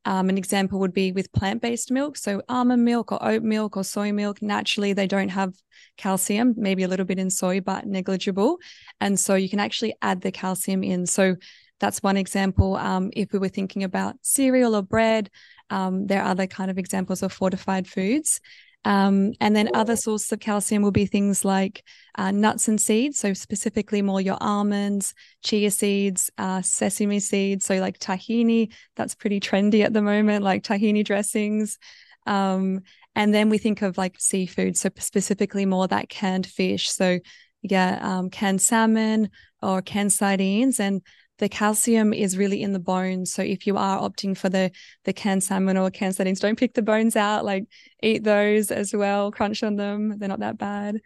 [0.05, 2.17] um, an example would be with plant based milk.
[2.17, 5.53] So, almond milk or oat milk or soy milk, naturally, they don't have
[5.97, 8.59] calcium, maybe a little bit in soy, but negligible.
[9.01, 11.07] And so, you can actually add the calcium in.
[11.07, 11.35] So,
[11.81, 12.77] that's one example.
[12.77, 15.29] Um, if we were thinking about cereal or bread,
[15.71, 18.41] um, there are other kind of examples of fortified foods.
[18.85, 21.83] Um, and then other sources of calcium will be things like
[22.17, 23.19] uh, nuts and seeds.
[23.19, 27.65] So, specifically, more your almonds, chia seeds, uh, sesame seeds.
[27.65, 31.79] So, like tahini, that's pretty trendy at the moment, like tahini dressings.
[32.27, 32.81] Um,
[33.17, 34.77] and then we think of like seafood.
[34.77, 36.91] So, specifically, more that canned fish.
[36.91, 37.21] So,
[37.63, 39.31] yeah, um, canned salmon
[39.63, 40.79] or canned sardines.
[40.79, 41.01] And
[41.39, 43.33] the calcium is really in the bones.
[43.33, 44.71] So if you are opting for the
[45.05, 47.45] the canned salmon or canned sardines, don't pick the bones out.
[47.45, 47.65] Like
[48.03, 49.31] eat those as well.
[49.33, 50.19] Crunch on them.
[50.19, 51.01] They're not that bad.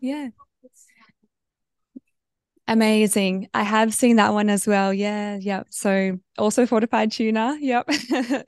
[0.00, 0.28] Yeah.
[2.68, 3.48] Amazing.
[3.54, 4.92] I have seen that one as well.
[4.92, 5.36] Yeah.
[5.40, 5.68] Yep.
[5.70, 7.56] So also fortified tuna.
[7.60, 7.90] Yep.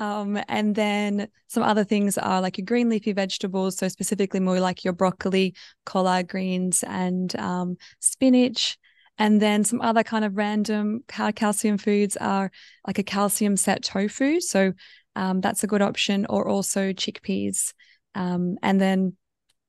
[0.00, 3.76] Um, and then some other things are like your green leafy vegetables.
[3.76, 8.78] So specifically more like your broccoli, collard greens, and um, spinach.
[9.18, 12.50] And then some other kind of random calcium foods are
[12.86, 14.40] like a calcium set tofu.
[14.40, 14.72] So
[15.16, 17.72] um, that's a good option, or also chickpeas.
[18.14, 19.16] Um, and then,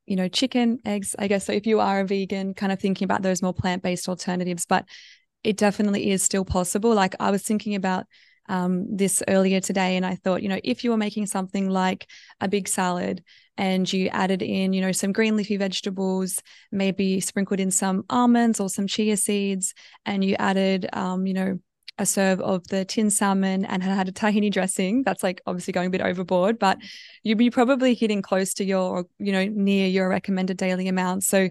[0.06, 1.46] you know, chicken, eggs, I guess.
[1.46, 4.66] So if you are a vegan, kind of thinking about those more plant based alternatives,
[4.66, 4.84] but
[5.42, 6.94] it definitely is still possible.
[6.94, 8.06] Like I was thinking about
[8.50, 12.08] um, this earlier today, and I thought, you know, if you were making something like
[12.40, 13.22] a big salad
[13.56, 18.58] and you added in, you know, some green leafy vegetables, maybe sprinkled in some almonds
[18.58, 19.72] or some chia seeds,
[20.04, 21.58] and you added, um, you know,
[21.98, 25.02] a serve of the tin salmon and had a tahini dressing.
[25.04, 26.78] That's like obviously going a bit overboard, but
[27.22, 31.24] you'd be probably hitting close to your, you know, near your recommended daily amount.
[31.24, 31.50] So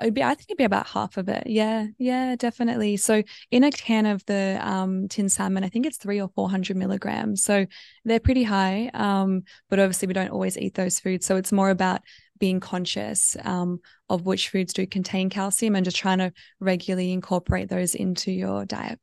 [0.00, 1.44] it'd be I think it'd be about half of it.
[1.46, 2.96] Yeah, yeah, definitely.
[2.96, 6.48] So in a can of the um, tin salmon, I think it's three or four
[6.48, 7.44] hundred milligrams.
[7.44, 7.66] So
[8.04, 8.90] they're pretty high.
[8.94, 11.26] Um, but obviously we don't always eat those foods.
[11.26, 12.02] So it's more about
[12.38, 13.78] being conscious um,
[14.08, 18.64] of which foods do contain calcium and just trying to regularly incorporate those into your
[18.64, 18.98] diet.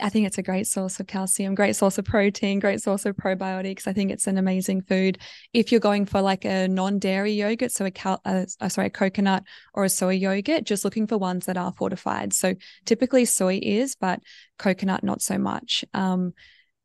[0.00, 3.16] I think it's a great source of calcium, great source of protein, great source of
[3.16, 3.86] probiotics.
[3.86, 5.18] I think it's an amazing food.
[5.52, 9.44] If you're going for like a non-dairy yogurt, so a cal- uh, sorry, a coconut
[9.74, 12.32] or a soy yogurt, just looking for ones that are fortified.
[12.32, 14.20] So typically soy is, but
[14.58, 15.84] coconut not so much.
[15.94, 16.34] Um,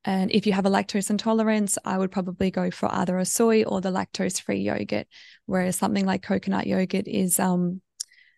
[0.05, 3.63] and if you have a lactose intolerance, I would probably go for either a soy
[3.63, 5.07] or the lactose free yogurt.
[5.45, 7.81] Whereas something like coconut yogurt is um,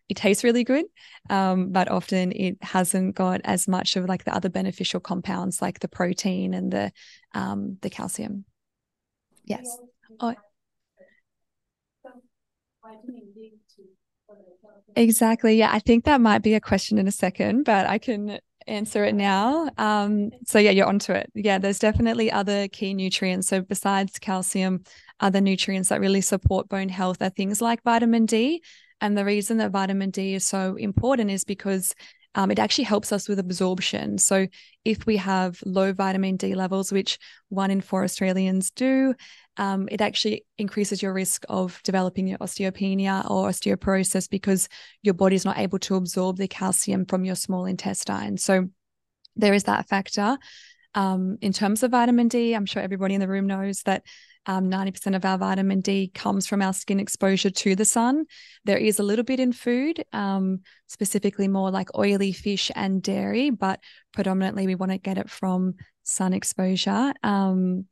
[0.10, 0.86] it tastes really good,
[1.30, 5.80] um, but often it hasn't got as much of like the other beneficial compounds like
[5.80, 6.91] the protein and the
[7.34, 8.46] um, the calcium.
[9.46, 9.80] Yes.
[10.20, 10.36] Oh.
[14.96, 15.58] Exactly.
[15.58, 19.04] Yeah, I think that might be a question in a second, but I can answer
[19.04, 19.70] it now.
[19.78, 21.30] Um, so yeah, you're onto it.
[21.36, 23.48] Yeah, there's definitely other key nutrients.
[23.48, 24.84] So besides calcium,
[25.20, 28.62] other nutrients that really support bone health are things like vitamin D,
[29.01, 31.93] and the reason that vitamin D is so important is because
[32.36, 34.17] um, it actually helps us with absorption.
[34.17, 34.47] So,
[34.84, 37.17] if we have low vitamin D levels, which
[37.49, 39.15] one in four Australians do,
[39.58, 44.67] um, it actually increases your risk of developing your osteopenia or osteoporosis because
[45.01, 48.38] your body is not able to absorb the calcium from your small intestine.
[48.38, 48.69] So,
[49.38, 50.38] there is that factor.
[50.93, 54.03] Um, in terms of vitamin D, I'm sure everybody in the room knows that
[54.45, 58.25] um, 90% of our vitamin D comes from our skin exposure to the sun.
[58.63, 63.49] There is a little bit in food, um, specifically more like oily fish and dairy,
[63.49, 63.79] but
[64.13, 67.13] predominantly we want to get it from sun exposure.
[67.23, 67.86] Um,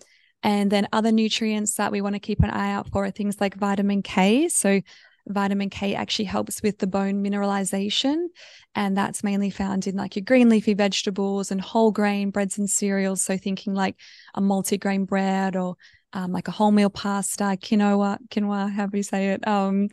[0.43, 3.39] and then other nutrients that we want to keep an eye out for are things
[3.39, 4.49] like vitamin K.
[4.49, 4.81] So
[5.27, 8.27] vitamin K actually helps with the bone mineralization.
[8.75, 12.69] And that's mainly found in like your green leafy vegetables and whole grain breads and
[12.69, 13.23] cereals.
[13.23, 13.95] So thinking like
[14.35, 15.77] a multi-grain bread or
[16.13, 19.47] um, like a wholemeal pasta, quinoa, quinoa, however you say it.
[19.47, 19.89] Um,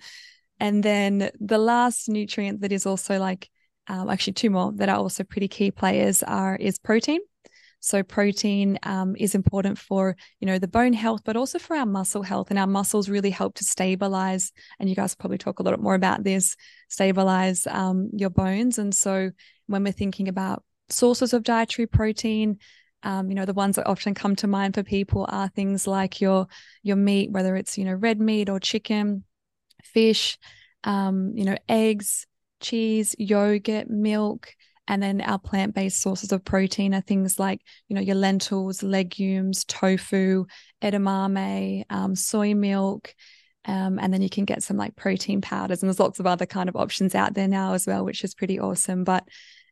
[0.58, 3.48] and then the last nutrient that is also like
[3.88, 7.20] um, actually two more that are also pretty key players are is protein.
[7.82, 11.86] So protein um, is important for you know the bone health, but also for our
[11.86, 12.50] muscle health.
[12.50, 14.52] And our muscles really help to stabilize.
[14.78, 16.56] And you guys probably talk a lot more about this,
[16.88, 18.78] stabilize um, your bones.
[18.78, 19.30] And so
[19.66, 22.58] when we're thinking about sources of dietary protein,
[23.02, 26.20] um, you know the ones that often come to mind for people are things like
[26.20, 26.46] your
[26.82, 29.24] your meat, whether it's you know red meat or chicken,
[29.82, 30.38] fish,
[30.84, 32.26] um, you know eggs,
[32.60, 34.54] cheese, yogurt, milk.
[34.88, 38.82] And then our plant based sources of protein are things like, you know, your lentils,
[38.82, 40.46] legumes, tofu,
[40.82, 43.14] edamame, um, soy milk.
[43.66, 46.46] Um, and then you can get some like protein powders, and there's lots of other
[46.46, 49.04] kind of options out there now as well, which is pretty awesome.
[49.04, 49.28] But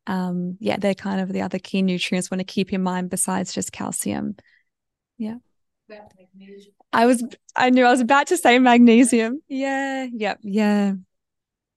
[0.09, 3.53] um, yeah, they're kind of the other key nutrients want to keep in mind besides
[3.53, 4.35] just calcium.
[5.19, 5.37] Yeah.
[6.93, 7.23] I was
[7.55, 9.43] I knew I was about to say magnesium.
[9.49, 10.95] Yeah, yep, yeah.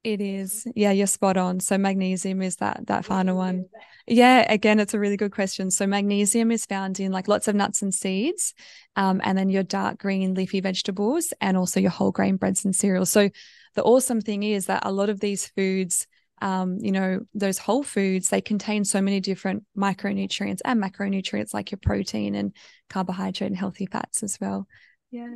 [0.03, 0.65] It is.
[0.75, 1.59] Yeah, you're spot on.
[1.59, 3.65] So magnesium is that that final one.
[4.07, 5.69] Yeah, again, it's a really good question.
[5.69, 8.53] So magnesium is found in like lots of nuts and seeds,
[8.95, 12.75] um, and then your dark green leafy vegetables, and also your whole grain breads and
[12.75, 13.11] cereals.
[13.11, 13.29] So
[13.75, 16.07] the awesome thing is that a lot of these foods,
[16.41, 21.71] um, you know, those whole foods, they contain so many different micronutrients and macronutrients like
[21.71, 22.53] your protein and
[22.89, 24.67] carbohydrate and healthy fats as well.
[25.11, 25.27] Yeah.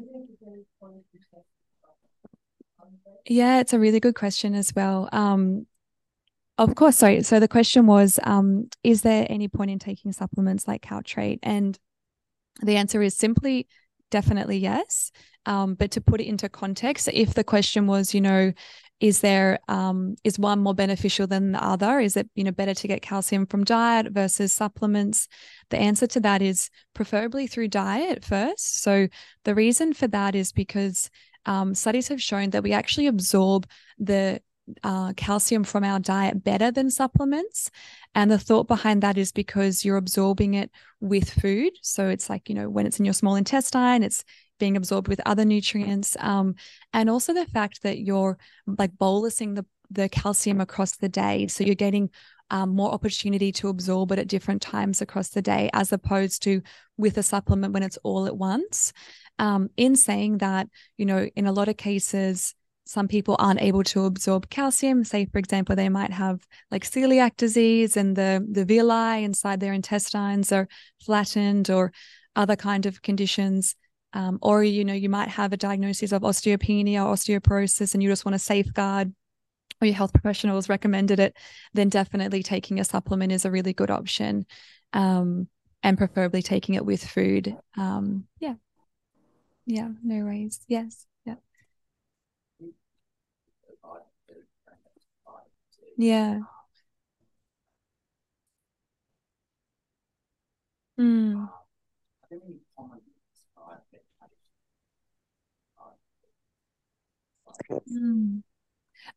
[3.27, 5.09] Yeah, it's a really good question as well.
[5.11, 5.65] Um,
[6.57, 7.23] of course, sorry.
[7.23, 11.39] So the question was, um, is there any point in taking supplements like Caltrate?
[11.43, 11.77] And
[12.61, 13.67] the answer is simply
[14.11, 15.11] definitely yes.
[15.45, 18.53] Um, but to put it into context, if the question was, you know,
[18.99, 21.99] is there um, is one more beneficial than the other?
[21.99, 25.27] Is it you know better to get calcium from diet versus supplements?
[25.69, 28.81] The answer to that is preferably through diet first.
[28.81, 29.07] So
[29.43, 31.09] the reason for that is because
[31.45, 33.67] um, studies have shown that we actually absorb
[33.99, 34.41] the
[34.83, 37.69] uh, calcium from our diet better than supplements.
[38.15, 41.73] And the thought behind that is because you're absorbing it with food.
[41.81, 44.23] So it's like, you know, when it's in your small intestine, it's
[44.59, 46.15] being absorbed with other nutrients.
[46.19, 46.55] Um,
[46.93, 51.47] and also the fact that you're like bolusing the, the calcium across the day.
[51.47, 52.09] So you're getting
[52.51, 56.61] um, more opportunity to absorb it at different times across the day, as opposed to
[56.97, 58.93] with a supplement when it's all at once.
[59.39, 62.53] Um, in saying that, you know, in a lot of cases,
[62.85, 65.03] some people aren't able to absorb calcium.
[65.03, 69.73] Say, for example, they might have like celiac disease and the, the villi inside their
[69.73, 70.67] intestines are
[71.03, 71.91] flattened or
[72.35, 73.75] other kind of conditions.
[74.15, 78.09] Um, or, you know, you might have a diagnosis of osteopenia or osteoporosis and you
[78.09, 79.13] just want to safeguard
[79.81, 81.35] or your health professionals recommended it,
[81.73, 84.45] then definitely taking a supplement is a really good option.
[84.93, 85.49] Um,
[85.83, 87.55] and preferably taking it with food.
[87.77, 88.55] Um, yeah.
[89.67, 90.61] Yeah, no worries.
[90.67, 91.05] Yes.
[91.25, 91.35] Yeah.
[95.97, 96.39] Yeah.
[100.97, 101.49] Mm.
[107.91, 108.43] Mm.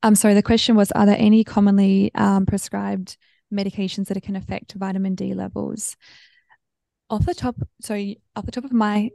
[0.02, 3.16] I'm sorry, the question was Are there any commonly um, prescribed
[3.52, 5.96] medications that can affect vitamin D levels?
[7.10, 9.10] Off the top, sorry, off the top of my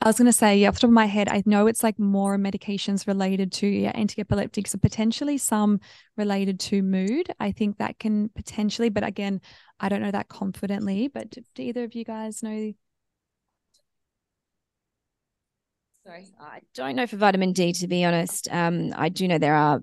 [0.00, 1.84] I was going to say, yeah, off the top of my head, I know it's
[1.84, 5.80] like more medications related to yeah, anti-epileptics and potentially some
[6.16, 7.30] related to mood.
[7.38, 9.40] I think that can potentially, but again,
[9.78, 11.06] I don't know that confidently.
[11.06, 12.72] But do either of you guys know?
[16.06, 18.46] Sorry, I don't know for vitamin D, to be honest.
[18.52, 19.80] Um, I do know there are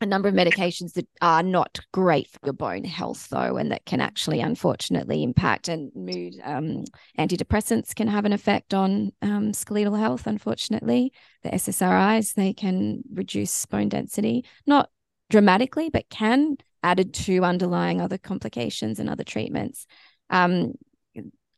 [0.00, 3.86] a number of medications that are not great for your bone health though and that
[3.86, 6.84] can actually unfortunately impact and mood um,
[7.18, 11.12] antidepressants can have an effect on um, skeletal health unfortunately.
[11.44, 14.90] The ssris they can reduce bone density not
[15.30, 19.86] dramatically but can added to underlying other complications and other treatments.
[20.28, 20.72] Um,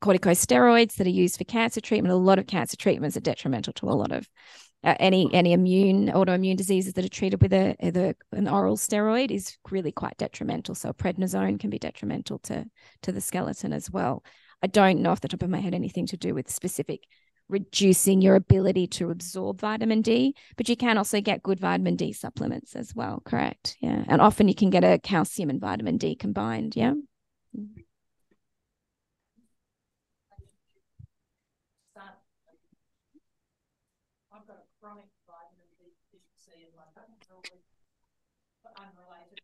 [0.07, 3.88] corticosteroids that are used for cancer treatment a lot of cancer treatments are detrimental to
[3.88, 4.29] a lot of
[4.85, 9.31] uh, any any immune autoimmune diseases that are treated with a, a, an oral steroid
[9.31, 10.75] is really quite detrimental.
[10.75, 12.67] So prednisone can be detrimental to
[13.02, 14.23] to the skeleton as well.
[14.63, 17.00] I don't know off the top of my head anything to do with specific
[17.48, 22.13] reducing your ability to absorb vitamin D, but you can also get good vitamin D
[22.13, 23.23] supplements as well.
[23.25, 23.77] Correct?
[23.81, 26.77] Yeah, and often you can get a calcium and vitamin D combined.
[26.77, 26.94] Yeah.
[27.57, 27.83] Mm-hmm.
[36.13, 36.94] deficiency and like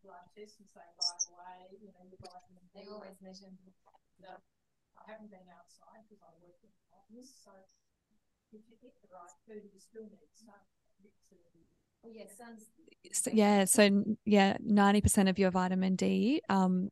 [0.03, 0.32] that.
[0.43, 2.75] Unrelated blood tests and say, by the way, you know, your vitamin D.
[2.75, 3.47] They always measure.
[4.21, 4.41] that
[4.99, 7.51] I haven't been outside because I work in the office, so
[8.51, 10.59] if you get the right food, you still need sun.
[12.05, 12.67] Oh, yeah, sun's
[13.13, 16.89] So, yeah, so yeah, ninety percent of your vitamin D um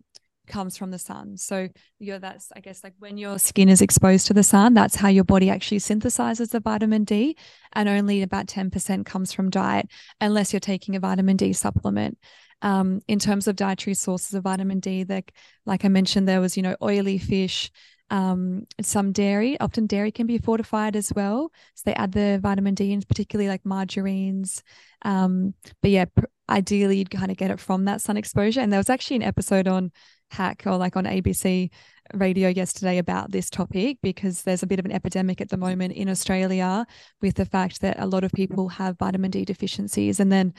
[0.48, 1.38] comes from the sun.
[1.38, 4.96] So you're that's I guess like when your skin is exposed to the sun, that's
[4.96, 7.36] how your body actually synthesizes the vitamin D,
[7.74, 9.88] and only about ten percent comes from diet,
[10.22, 12.18] unless you're taking a vitamin D supplement.
[12.62, 15.34] Um, in terms of dietary sources of vitamin D, like
[15.66, 17.72] like I mentioned, there was you know oily fish,
[18.10, 19.60] um, some dairy.
[19.60, 23.50] Often dairy can be fortified as well, so they add the vitamin D in, particularly
[23.50, 24.64] like margarines.
[25.04, 26.06] Um, but yeah,
[26.50, 28.62] ideally you'd kind of get it from that sun exposure.
[28.62, 29.92] And there was actually an episode on
[30.30, 31.70] Hack or like on ABC
[32.14, 35.94] radio yesterday about this topic because there's a bit of an epidemic at the moment
[35.94, 36.86] in Australia
[37.22, 40.20] with the fact that a lot of people have vitamin D deficiencies.
[40.20, 40.54] And then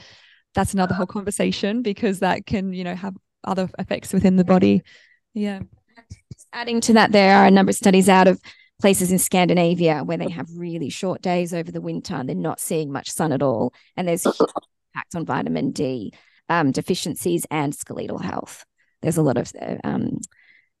[0.53, 4.81] that's another whole conversation because that can, you know, have other effects within the body.
[5.33, 5.61] Yeah.
[6.51, 8.39] Adding to that, there are a number of studies out of
[8.79, 12.59] places in Scandinavia where they have really short days over the winter and they're not
[12.59, 13.73] seeing much sun at all.
[13.97, 16.13] And there's huge impact on vitamin D
[16.49, 18.65] um, deficiencies and skeletal health.
[19.01, 19.51] There's a lot of,
[19.83, 20.19] um,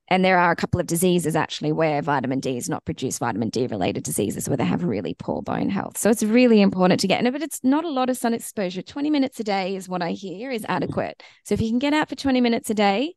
[0.09, 3.49] and there are a couple of diseases actually where vitamin D is not produced, vitamin
[3.49, 5.97] D related diseases where they have really poor bone health.
[5.97, 8.33] So it's really important to get in it, but it's not a lot of sun
[8.33, 8.81] exposure.
[8.81, 11.23] 20 minutes a day is what I hear is adequate.
[11.45, 13.13] So if you can get out for 20 minutes a day,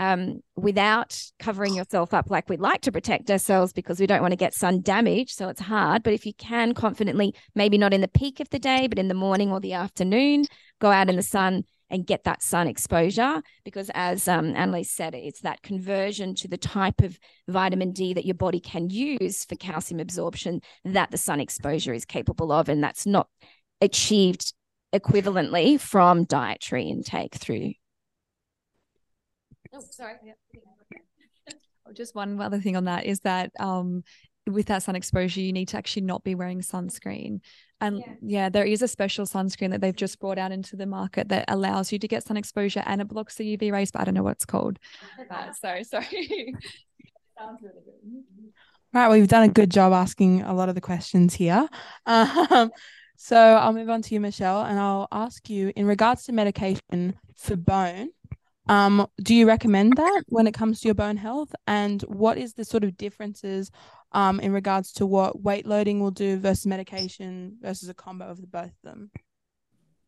[0.00, 4.30] um, without covering yourself up like we'd like to protect ourselves because we don't want
[4.30, 5.34] to get sun damage.
[5.34, 6.02] So it's hard.
[6.02, 9.08] But if you can confidently, maybe not in the peak of the day, but in
[9.08, 10.44] the morning or the afternoon,
[10.80, 13.42] go out in the sun and get that sun exposure.
[13.64, 17.18] Because as um, Annaleise said, it's that conversion to the type of
[17.48, 22.04] vitamin D that your body can use for calcium absorption that the sun exposure is
[22.04, 22.68] capable of.
[22.68, 23.28] And that's not
[23.80, 24.52] achieved
[24.94, 27.72] equivalently from dietary intake through
[29.74, 30.14] Oh, sorry.
[31.86, 34.02] Oh, Just one other thing on that is that um,
[34.48, 37.40] with that sun exposure, you need to actually not be wearing sunscreen.
[37.80, 38.14] And Yeah.
[38.22, 38.48] yeah.
[38.48, 41.92] there is a special sunscreen that they've just brought out into the market that allows
[41.92, 44.22] you to get sun exposure and it blocks the UV rays, but I don't know
[44.24, 44.78] what it's called.
[45.30, 46.06] Uh, so sorry.
[47.38, 48.52] Sounds really good.
[48.92, 51.68] Right, we've done a good job asking a lot of the questions here.
[52.06, 52.70] Um,
[53.16, 57.14] so I'll move on to you, Michelle, and I'll ask you in regards to medication
[57.36, 58.08] for bone.
[58.68, 61.54] Um, do you recommend that when it comes to your bone health?
[61.66, 63.70] And what is the sort of differences
[64.12, 68.40] um, in regards to what weight loading will do versus medication versus a combo of
[68.40, 69.10] the both of them?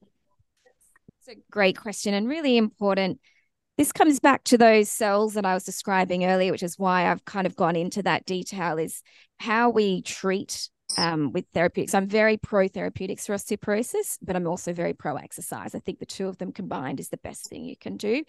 [0.02, 3.20] It's a great question and really important.
[3.78, 7.24] This comes back to those cells that I was describing earlier, which is why I've
[7.24, 9.02] kind of gone into that detail is
[9.38, 11.94] how we treat um, with therapeutics.
[11.94, 15.74] I'm very pro therapeutics for osteoporosis, but I'm also very pro exercise.
[15.74, 18.24] I think the two of them combined is the best thing you can do,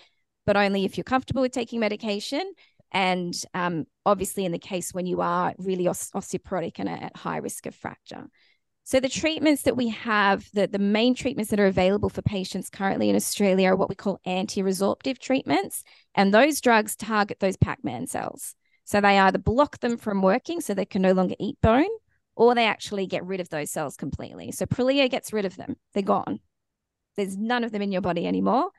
[0.45, 2.53] but only if you're comfortable with taking medication.
[2.91, 7.37] And um, obviously, in the case when you are really os- osteoporotic and at high
[7.37, 8.27] risk of fracture.
[8.83, 12.69] So the treatments that we have, the, the main treatments that are available for patients
[12.69, 15.83] currently in Australia are what we call anti-resorptive treatments.
[16.15, 18.55] And those drugs target those Pac-Man cells.
[18.83, 21.87] So they either block them from working so they can no longer eat bone,
[22.35, 24.51] or they actually get rid of those cells completely.
[24.51, 25.75] So Prolia gets rid of them.
[25.93, 26.39] They're gone.
[27.15, 28.71] There's none of them in your body anymore.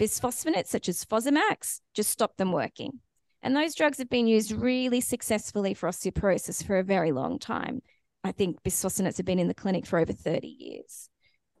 [0.00, 3.00] Bisphosphonates such as Fosamax just stop them working.
[3.42, 7.82] And those drugs have been used really successfully for osteoporosis for a very long time.
[8.24, 11.08] I think bisphosphonates have been in the clinic for over 30 years.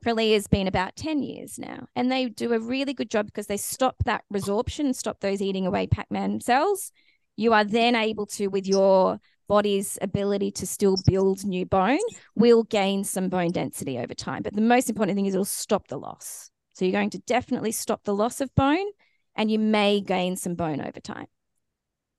[0.04, 1.86] Prolia has been about 10 years now.
[1.94, 5.66] And they do a really good job because they stop that resorption, stop those eating
[5.66, 6.92] away Pac-Man cells.
[7.36, 11.98] You are then able to, with your body's ability to still build new bone,
[12.36, 14.42] will gain some bone density over time.
[14.42, 16.49] But the most important thing is it'll stop the loss.
[16.80, 18.86] So you're going to definitely stop the loss of bone
[19.36, 21.26] and you may gain some bone over time.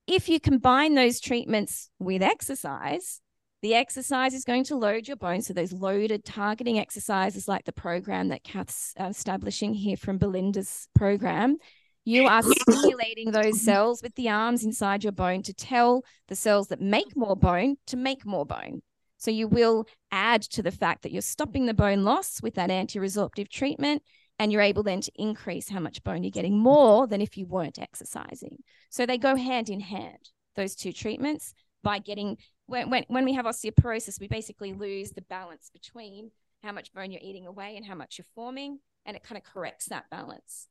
[0.06, 3.20] If you combine those treatments with exercise,
[3.62, 5.48] the exercise is going to load your bones.
[5.48, 10.86] So those loaded targeting exercises like the program that Kath's uh, establishing here from Belinda's
[10.94, 11.56] program,
[12.04, 16.68] you are stimulating those cells with the arms inside your bone to tell the cells
[16.68, 18.82] that make more bone to make more bone.
[19.16, 22.70] So you will add to the fact that you're stopping the bone loss with that
[22.70, 24.02] anti-resorptive treatment
[24.42, 27.46] and you're able then to increase how much bone you're getting more than if you
[27.46, 28.56] weren't exercising.
[28.90, 33.34] So they go hand in hand, those two treatments, by getting when, when, when we
[33.34, 36.32] have osteoporosis, we basically lose the balance between
[36.64, 39.44] how much bone you're eating away and how much you're forming, and it kind of
[39.44, 40.66] corrects that balance.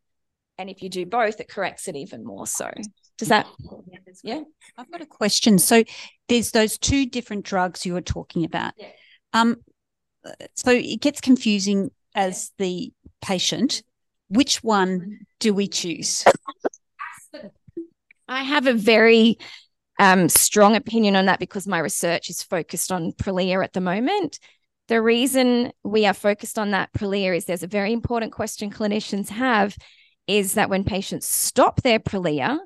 [0.58, 2.70] And if you do both, it corrects it even more so.
[3.18, 3.48] Does that,
[4.22, 4.42] yeah?
[4.78, 5.58] I've got a question.
[5.60, 5.86] So
[6.28, 8.74] there's those two different drugs you were talking about.
[8.78, 8.90] Yeah.
[9.32, 9.56] Um,
[10.56, 12.92] so it gets confusing as the
[13.22, 13.84] patient,
[14.30, 16.24] which one do we choose?
[18.28, 19.38] I have a very
[20.00, 24.40] um, strong opinion on that because my research is focused on Prolia at the moment.
[24.88, 29.30] The reason we are focused on that Prolia is there's a very important question clinicians
[29.30, 29.78] have
[30.28, 32.58] is that when patients stop their Prolia,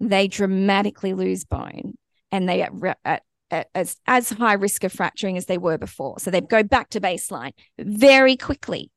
[0.00, 1.94] they dramatically lose bone
[2.30, 6.18] and they are at, at, as, as high risk of fracturing as they were before.
[6.18, 8.90] So they go back to baseline very quickly.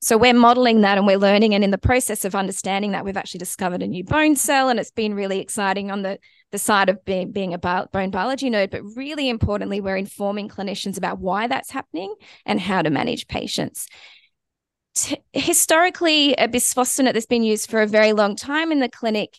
[0.00, 1.54] So we're modeling that and we're learning.
[1.54, 4.68] And in the process of understanding that, we've actually discovered a new bone cell.
[4.68, 6.18] And it's been really exciting on the,
[6.52, 8.70] the side of being, being a bio, bone biology node.
[8.70, 13.88] But really importantly, we're informing clinicians about why that's happening and how to manage patients.
[14.94, 19.38] T- historically, a bisphosphonate that's been used for a very long time in the clinic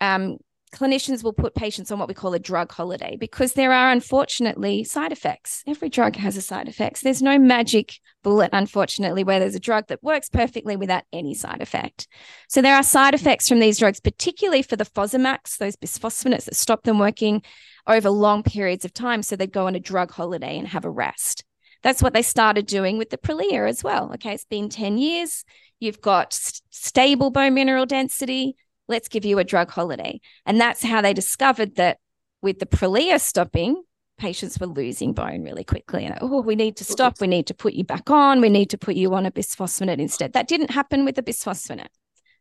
[0.00, 0.38] um,
[0.72, 4.84] clinicians will put patients on what we call a drug holiday because there are unfortunately
[4.84, 5.62] side effects.
[5.66, 7.02] Every drug has a side effects.
[7.02, 11.60] There's no magic bullet, unfortunately, where there's a drug that works perfectly without any side
[11.60, 12.08] effect.
[12.48, 16.56] So there are side effects from these drugs, particularly for the Fosamax, those bisphosphonates that
[16.56, 17.42] stop them working
[17.86, 19.22] over long periods of time.
[19.22, 21.44] So they go on a drug holiday and have a rest.
[21.82, 24.12] That's what they started doing with the Prolia as well.
[24.14, 25.44] Okay, it's been 10 years.
[25.80, 28.56] You've got st- stable bone mineral density
[28.88, 30.20] let's give you a drug holiday.
[30.46, 31.98] And that's how they discovered that
[32.40, 33.82] with the Prolia stopping,
[34.18, 36.04] patients were losing bone really quickly.
[36.04, 37.20] And oh, we need to stop.
[37.20, 38.40] We need to put you back on.
[38.40, 40.32] We need to put you on a bisphosphonate instead.
[40.32, 41.88] That didn't happen with the bisphosphonate.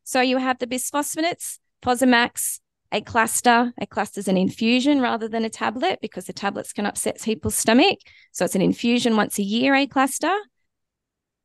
[0.03, 2.59] So you have the bisphosphonates, Fosamax,
[2.91, 3.71] Aclasta.
[3.79, 7.55] A cluster is an infusion rather than a tablet because the tablets can upset people's
[7.55, 7.99] stomach.
[8.31, 10.35] So it's an infusion once a year, Aclasta.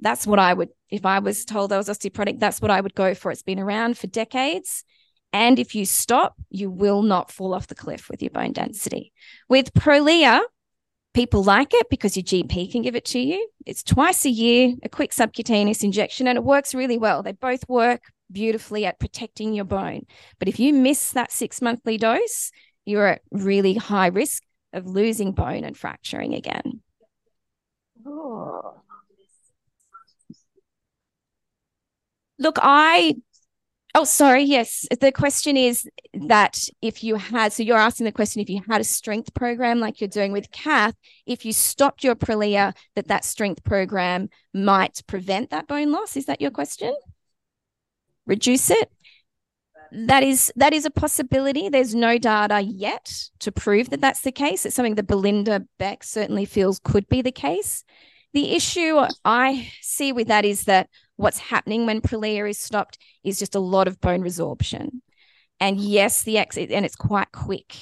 [0.00, 2.94] That's what I would, if I was told I was osteoporotic, that's what I would
[2.94, 3.30] go for.
[3.30, 4.84] It's been around for decades.
[5.32, 9.12] And if you stop, you will not fall off the cliff with your bone density.
[9.48, 10.40] With Prolia,
[11.14, 13.48] people like it because your GP can give it to you.
[13.66, 17.22] It's twice a year, a quick subcutaneous injection, and it works really well.
[17.22, 20.06] They both work beautifully at protecting your bone.
[20.38, 22.50] But if you miss that six monthly dose,
[22.84, 26.80] you're at really high risk of losing bone and fracturing again.
[28.06, 28.82] Oh.
[32.38, 33.16] Look, I
[33.98, 34.42] Oh, sorry.
[34.42, 34.86] Yes.
[35.00, 38.82] The question is that if you had, so you're asking the question if you had
[38.82, 43.24] a strength program like you're doing with Kath, if you stopped your Prolia, that that
[43.24, 46.14] strength program might prevent that bone loss.
[46.14, 46.94] Is that your question?
[48.26, 48.90] Reduce it?
[49.92, 51.70] That is that is a possibility.
[51.70, 54.66] There's no data yet to prove that that's the case.
[54.66, 57.82] It's something that Belinda Beck certainly feels could be the case.
[58.34, 63.38] The issue I see with that is that what's happening when Prolia is stopped is
[63.38, 65.00] just a lot of bone resorption.
[65.60, 67.76] And yes, the ex and it's quite quick.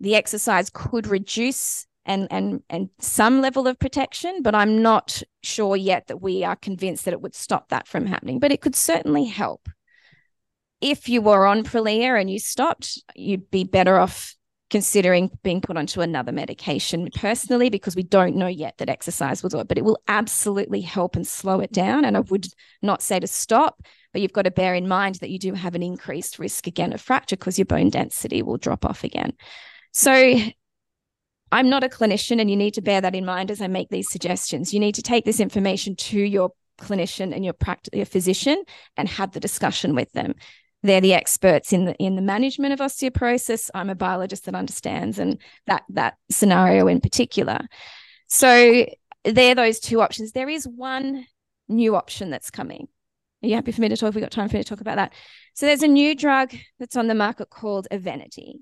[0.00, 5.76] The exercise could reduce and and and some level of protection, but I'm not sure
[5.76, 8.40] yet that we are convinced that it would stop that from happening.
[8.40, 9.68] But it could certainly help.
[10.80, 14.34] If you were on Prolia and you stopped, you'd be better off
[14.72, 19.50] considering being put onto another medication personally because we don't know yet that exercise will
[19.50, 22.06] do it, but it will absolutely help and slow it down.
[22.06, 22.46] And I would
[22.80, 23.82] not say to stop,
[24.14, 26.94] but you've got to bear in mind that you do have an increased risk again
[26.94, 29.34] of fracture because your bone density will drop off again.
[29.92, 30.38] So
[31.52, 33.90] I'm not a clinician, and you need to bear that in mind as I make
[33.90, 34.72] these suggestions.
[34.72, 38.64] You need to take this information to your clinician and your practice your physician
[38.96, 40.34] and have the discussion with them
[40.82, 43.70] they're the experts in the in the management of osteoporosis.
[43.74, 47.60] I'm a biologist that understands and that that scenario in particular.
[48.28, 48.86] So
[49.24, 50.32] they're those two options.
[50.32, 51.26] There is one
[51.68, 52.88] new option that's coming.
[53.42, 54.08] Are you happy for me to talk?
[54.08, 55.12] Have we got time for me to talk about that?
[55.54, 58.60] So there's a new drug that's on the market called Evenity.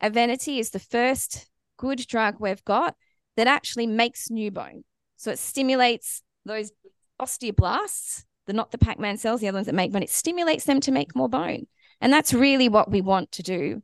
[0.00, 1.46] Evenity is the first
[1.76, 2.96] good drug we've got
[3.36, 4.84] that actually makes new bone.
[5.16, 6.72] So it stimulates those
[7.20, 10.02] osteoblasts the not the Pac-Man cells, the other ones that make bone.
[10.02, 11.66] It stimulates them to make more bone.
[12.00, 13.82] And that's really what we want to do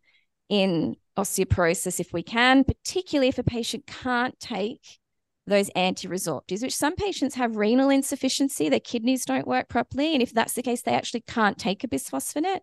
[0.49, 4.99] in osteoporosis if we can, particularly if a patient can't take
[5.47, 10.13] those anti-resorptives, which some patients have renal insufficiency, their kidneys don't work properly.
[10.13, 12.61] And if that's the case, they actually can't take a bisphosphonate.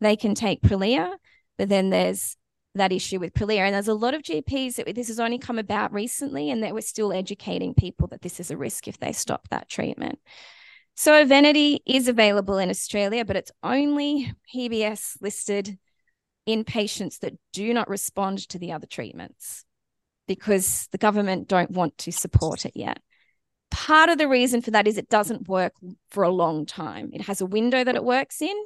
[0.00, 1.16] They can take Prolia,
[1.56, 2.36] but then there's
[2.74, 3.60] that issue with Prolia.
[3.60, 6.74] And there's a lot of GPs that this has only come about recently, and that
[6.74, 10.20] we're still educating people that this is a risk if they stop that treatment.
[10.98, 15.78] So Evenity is available in Australia, but it's only PBS listed
[16.44, 19.64] in patients that do not respond to the other treatments
[20.26, 22.98] because the government don't want to support it yet.
[23.70, 25.72] Part of the reason for that is it doesn't work
[26.10, 27.10] for a long time.
[27.12, 28.56] It has a window that it works in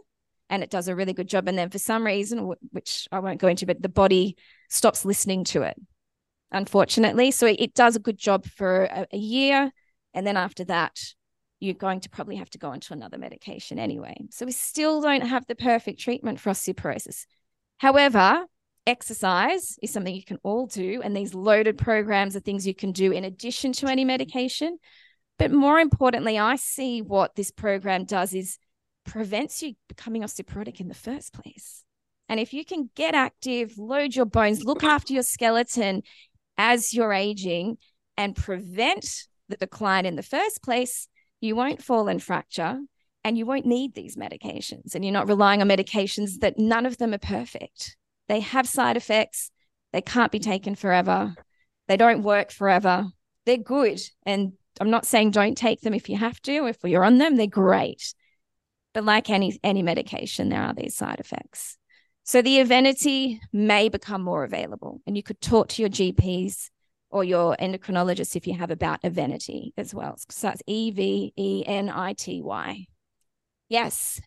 [0.48, 1.48] and it does a really good job.
[1.48, 4.38] And then for some reason, which I won't go into, but the body
[4.70, 5.76] stops listening to it,
[6.50, 7.30] unfortunately.
[7.30, 9.70] So it, does a good job for a, a year.
[10.14, 10.98] And then after that,
[11.62, 14.16] you're going to probably have to go onto another medication anyway.
[14.30, 17.24] So we still don't have the perfect treatment for osteoporosis.
[17.78, 18.46] However,
[18.84, 22.90] exercise is something you can all do, and these loaded programs are things you can
[22.90, 24.78] do in addition to any medication.
[25.38, 28.58] But more importantly, I see what this program does is
[29.04, 31.84] prevents you becoming osteoporotic in the first place.
[32.28, 36.02] And if you can get active, load your bones, look after your skeleton
[36.58, 37.78] as you're aging,
[38.16, 41.08] and prevent the decline in the first place,
[41.42, 42.78] you won't fall and fracture
[43.24, 44.94] and you won't need these medications.
[44.94, 47.96] And you're not relying on medications that none of them are perfect.
[48.28, 49.50] They have side effects,
[49.92, 51.34] they can't be taken forever,
[51.88, 53.06] they don't work forever.
[53.44, 54.00] They're good.
[54.24, 57.36] And I'm not saying don't take them if you have to, if you're on them,
[57.36, 58.14] they're great.
[58.94, 61.76] But like any any medication, there are these side effects.
[62.24, 66.70] So the Evenity may become more available, and you could talk to your GPs
[67.12, 70.16] or your endocrinologist if you have about Evenity as well.
[70.30, 72.86] So that's E V E N I T Y.
[73.68, 74.20] Yes.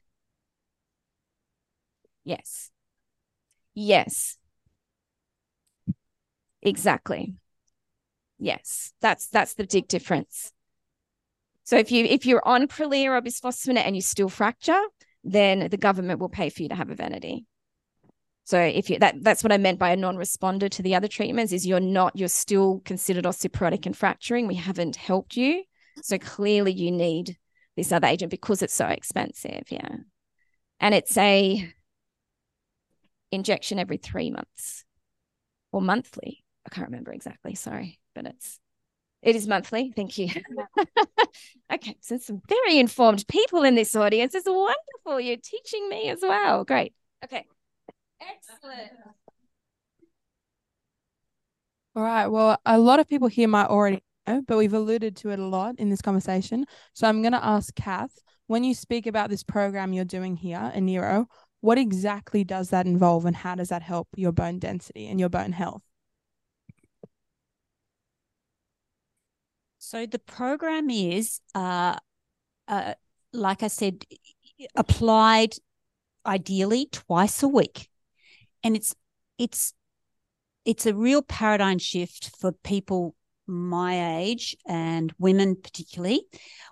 [2.23, 2.71] Yes.
[3.73, 4.37] Yes.
[6.61, 7.35] Exactly.
[8.39, 8.93] Yes.
[9.01, 10.51] That's that's the big difference.
[11.63, 14.81] So if you if you're on Prolia or bisphosphonate and you still fracture,
[15.23, 17.45] then the government will pay for you to have Evenity.
[18.45, 21.51] So if you that that's what I meant by a non-responder to the other treatments
[21.51, 24.47] is you're not you're still considered osteoporotic and fracturing.
[24.47, 25.63] We haven't helped you.
[26.03, 27.37] So clearly you need
[27.75, 29.63] this other agent because it's so expensive.
[29.69, 29.97] Yeah.
[30.79, 31.73] And it's a
[33.31, 34.85] injection every three months
[35.71, 36.43] or monthly.
[36.65, 37.55] I can't remember exactly.
[37.55, 38.59] Sorry, but it's
[39.23, 39.91] it is monthly.
[39.95, 40.29] Thank you.
[41.73, 44.35] okay, so some very informed people in this audience.
[44.35, 45.19] It's wonderful.
[45.19, 46.63] You're teaching me as well.
[46.63, 46.93] Great.
[47.23, 47.45] Okay.
[48.21, 48.91] Excellent.
[51.95, 52.27] All right.
[52.27, 55.45] Well, a lot of people here might already know, but we've alluded to it a
[55.45, 56.65] lot in this conversation.
[56.93, 58.11] So I'm going to ask Kath,
[58.47, 61.25] when you speak about this program you're doing here Onero,
[61.61, 65.29] what exactly does that involve and how does that help your bone density and your
[65.29, 65.81] bone health?
[69.79, 71.95] So the program is, uh,
[72.67, 72.93] uh,
[73.31, 74.03] like I said,
[74.75, 75.55] applied
[76.25, 77.87] ideally twice a week
[78.65, 78.93] and it's
[79.37, 79.73] it's
[80.65, 83.15] it's a real paradigm shift for people
[83.47, 86.25] my age and women particularly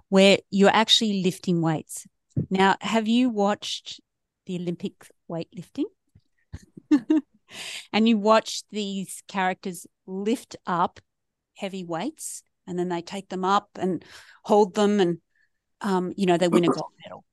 [0.10, 2.08] where you're actually lifting weights.
[2.50, 4.02] Now have you watched
[4.48, 5.86] the olympic weightlifting?
[7.92, 11.00] And you watch these characters lift up
[11.56, 14.04] heavy weights and then they take them up and
[14.44, 15.20] hold them and
[15.82, 17.24] um, you know they win a gold medal.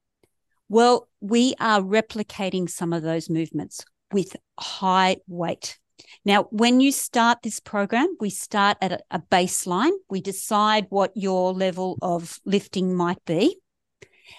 [0.69, 3.83] Well we are replicating some of those movements
[4.13, 5.79] with high weight.
[6.25, 9.93] Now, when you start this program, we start at a, baseline.
[10.09, 13.59] We decide what your level of lifting might be.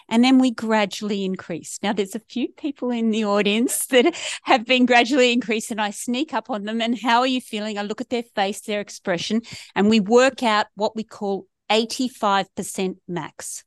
[0.07, 1.79] And then we gradually increase.
[1.83, 5.91] Now, there's a few people in the audience that have been gradually increased, and I
[5.91, 6.81] sneak up on them.
[6.81, 7.77] And how are you feeling?
[7.77, 9.41] I look at their face, their expression,
[9.75, 13.63] and we work out what we call 85% max.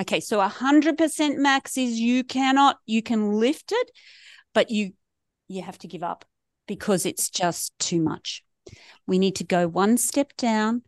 [0.00, 3.90] Okay, so 100% max is you cannot, you can lift it,
[4.52, 4.92] but you
[5.48, 6.24] you have to give up
[6.66, 8.42] because it's just too much.
[9.06, 10.82] We need to go one step down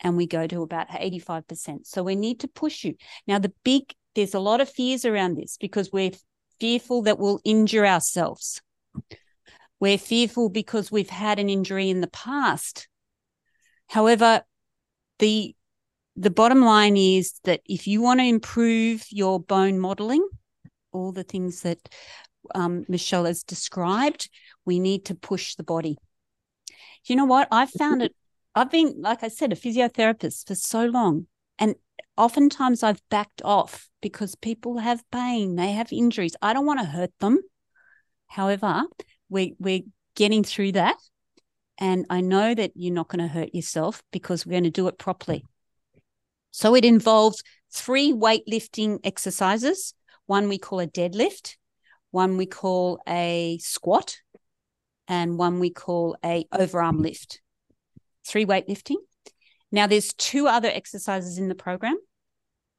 [0.00, 1.86] and we go to about 85%.
[1.86, 2.94] So we need to push you.
[3.26, 6.10] Now, the big, there's a lot of fears around this because we're
[6.58, 8.60] fearful that we'll injure ourselves.
[9.78, 12.88] We're fearful because we've had an injury in the past.
[13.88, 14.42] However,
[15.18, 15.54] the
[16.14, 20.28] the bottom line is that if you want to improve your bone modeling,
[20.92, 21.88] all the things that
[22.54, 24.28] um, Michelle has described,
[24.64, 25.96] we need to push the body.
[27.04, 27.48] You know what?
[27.50, 28.14] I've found it.
[28.54, 31.26] I've been, like I said, a physiotherapist for so long.
[31.58, 31.74] And
[32.16, 36.36] oftentimes I've backed off because people have pain, they have injuries.
[36.42, 37.38] I don't want to hurt them.
[38.26, 38.82] However,
[39.28, 39.82] we, we're
[40.14, 40.96] getting through that.
[41.78, 44.88] And I know that you're not going to hurt yourself because we're going to do
[44.88, 45.44] it properly.
[46.50, 49.94] So it involves three weightlifting exercises.
[50.26, 51.56] One we call a deadlift,
[52.12, 54.18] one we call a squat,
[55.08, 57.40] and one we call a overarm lift.
[58.24, 58.96] Three weightlifting.
[59.72, 61.96] Now there's two other exercises in the program.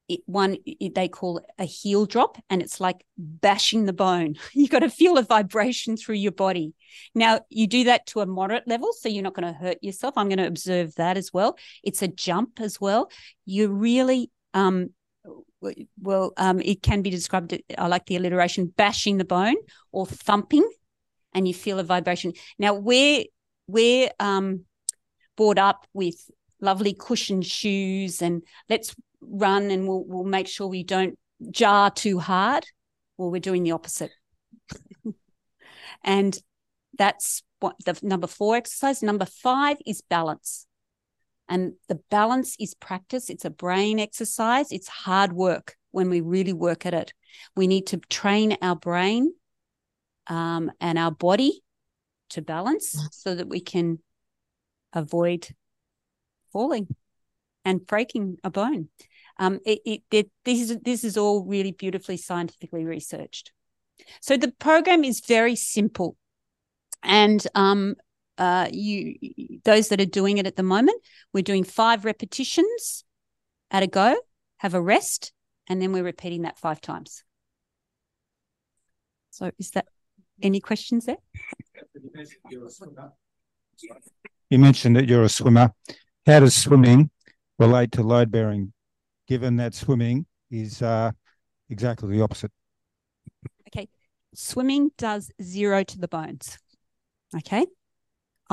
[0.08, 4.36] It, one it, they call a heel drop, and it's like bashing the bone.
[4.54, 6.74] You got to feel a vibration through your body.
[7.16, 10.14] Now you do that to a moderate level, so you're not going to hurt yourself.
[10.16, 11.58] I'm going to observe that as well.
[11.84, 13.10] It's a jump as well.
[13.46, 14.90] You really um,
[16.02, 19.56] well, um, it can be described, I like the alliteration, bashing the bone
[19.92, 20.68] or thumping,
[21.34, 22.34] and you feel a vibration.
[22.60, 23.26] Now, we're,
[23.68, 24.66] we're um,
[25.36, 26.30] brought up with
[26.62, 31.18] lovely cushioned shoes, and let's run and we'll we'll make sure we don't
[31.52, 32.66] jar too hard.
[33.18, 34.12] Well, we're doing the opposite.
[36.04, 36.38] and
[36.98, 39.04] that's what the number four exercise.
[39.04, 40.66] Number five is balance.
[41.50, 43.30] And the balance is practice.
[43.30, 44.72] It's a brain exercise.
[44.72, 47.14] It's hard work when we really work at it.
[47.56, 49.34] We need to train our brain
[50.28, 51.64] um, and our body
[52.30, 54.00] to balance so that we can
[54.94, 55.50] avoid
[56.52, 56.88] falling
[57.66, 58.90] and breaking a bone.
[59.38, 63.52] Um, it, it, it, this is this is all really beautifully scientifically researched.
[64.22, 66.16] So the program is very simple,
[67.02, 67.96] and um,
[68.38, 69.16] uh, you
[69.64, 71.02] those that are doing it at the moment,
[71.34, 73.04] we're doing five repetitions
[73.72, 74.16] at a go,
[74.58, 75.32] have a rest,
[75.68, 77.24] and then we're repeating that five times.
[79.32, 79.88] So is that
[80.42, 81.18] any questions there?
[84.50, 85.74] You mentioned that you're a swimmer.
[86.26, 87.10] How does swimming
[87.58, 88.74] relate to load bearing,
[89.28, 91.12] given that swimming is uh,
[91.70, 92.52] exactly the opposite?
[93.68, 93.90] Okay.
[94.36, 96.60] Swimming does zero to the bones.
[97.36, 97.66] Okay.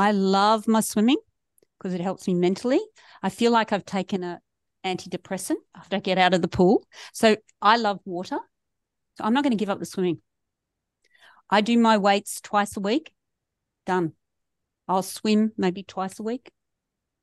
[0.00, 1.18] I love my swimming
[1.78, 2.80] because it helps me mentally.
[3.22, 4.40] I feel like I've taken a
[4.82, 6.86] antidepressant after I get out of the pool.
[7.12, 8.38] So I love water.
[9.18, 10.22] So I'm not going to give up the swimming.
[11.50, 13.12] I do my weights twice a week.
[13.84, 14.12] Done.
[14.88, 16.50] I'll swim maybe twice a week.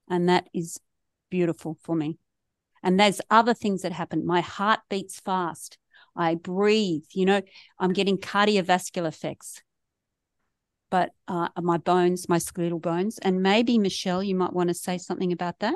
[0.08, 0.80] And that is
[1.32, 2.20] beautiful for me.
[2.84, 4.24] And there's other things that happen.
[4.24, 5.80] My heart beats fast.
[6.16, 7.06] I breathe.
[7.12, 7.42] You know,
[7.80, 9.64] I'm getting cardiovascular effects
[10.90, 13.18] but uh, my bones, my skeletal bones.
[13.20, 15.76] And maybe, Michelle, you might want to say something about that.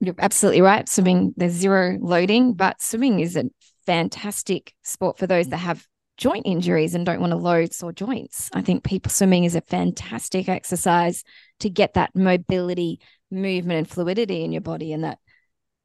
[0.00, 0.88] You're absolutely right.
[0.88, 3.44] Swimming, there's zero loading, but swimming is a
[3.86, 8.50] fantastic sport for those that have joint injuries and don't want to load sore joints.
[8.52, 11.24] I think people swimming is a fantastic exercise
[11.60, 13.00] to get that mobility,
[13.30, 15.18] movement, and fluidity in your body, and that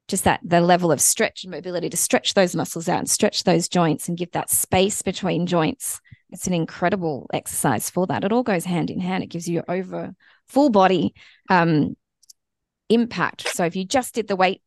[0.08, 3.44] just that the level of stretch and mobility to stretch those muscles out and stretch
[3.44, 8.24] those joints and give that space between joints it's an incredible exercise for that.
[8.24, 9.22] It all goes hand in hand.
[9.22, 10.14] It gives you over
[10.48, 11.14] full body
[11.48, 11.96] um,
[12.88, 13.48] impact.
[13.48, 14.62] So if you just did the weight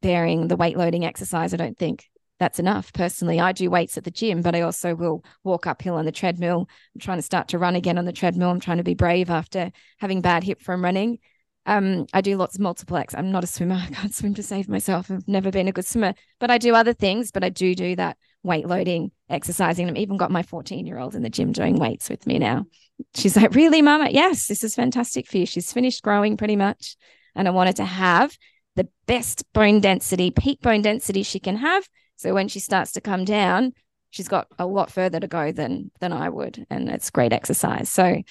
[0.00, 2.92] bearing, the weight loading exercise, I don't think that's enough.
[2.92, 6.12] Personally, I do weights at the gym, but I also will walk uphill on the
[6.12, 6.68] treadmill.
[6.94, 8.50] I'm trying to start to run again on the treadmill.
[8.50, 11.18] I'm trying to be brave after having bad hip from running.
[11.64, 13.14] Um, I do lots of multiple X.
[13.14, 13.76] I'm not a swimmer.
[13.82, 15.10] I can't swim to save myself.
[15.10, 17.30] I've never been a good swimmer, but I do other things.
[17.30, 19.88] But I do do that weight loading, exercising.
[19.88, 22.66] I've even got my 14 year old in the gym doing weights with me now.
[23.14, 24.08] She's like, Really, mama?
[24.10, 25.46] Yes, this is fantastic for you.
[25.46, 26.96] She's finished growing pretty much.
[27.34, 28.36] And I wanted to have
[28.76, 31.88] the best bone density, peak bone density she can have.
[32.16, 33.72] So when she starts to come down,
[34.10, 36.66] she's got a lot further to go than than I would.
[36.70, 37.88] And it's great exercise.
[37.90, 38.22] So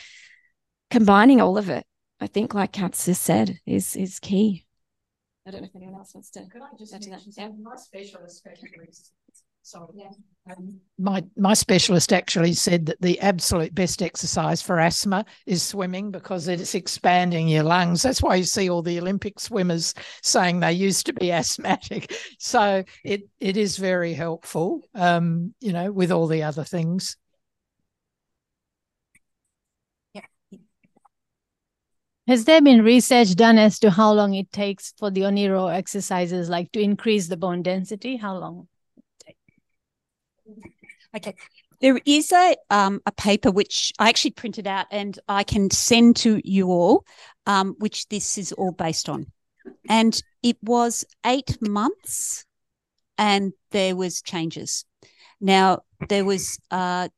[0.89, 1.85] combining all of it
[2.21, 4.63] I think, like Kath's just said, is is key.
[5.47, 6.45] I don't know if anyone else wants to.
[6.45, 7.63] Could I just mention something?
[7.63, 9.11] My specialist specialist.
[9.63, 9.87] Sorry.
[9.95, 10.09] Yeah.
[10.51, 16.09] Um, my my specialist actually said that the absolute best exercise for asthma is swimming
[16.09, 18.01] because it's expanding your lungs.
[18.01, 19.93] That's why you see all the Olympic swimmers
[20.23, 22.11] saying they used to be asthmatic.
[22.39, 24.81] So it it is very helpful.
[24.95, 27.17] Um, you know, with all the other things.
[32.27, 36.49] Has there been research done as to how long it takes for the Onero exercises,
[36.49, 38.15] like to increase the bone density?
[38.17, 38.67] How long?
[41.15, 41.35] Okay.
[41.81, 46.15] There is a um, a paper which I actually printed out and I can send
[46.17, 47.05] to you all,
[47.47, 49.25] um, which this is all based on.
[49.89, 52.45] And it was eight months
[53.17, 54.85] and there was changes.
[55.39, 57.09] Now there was uh,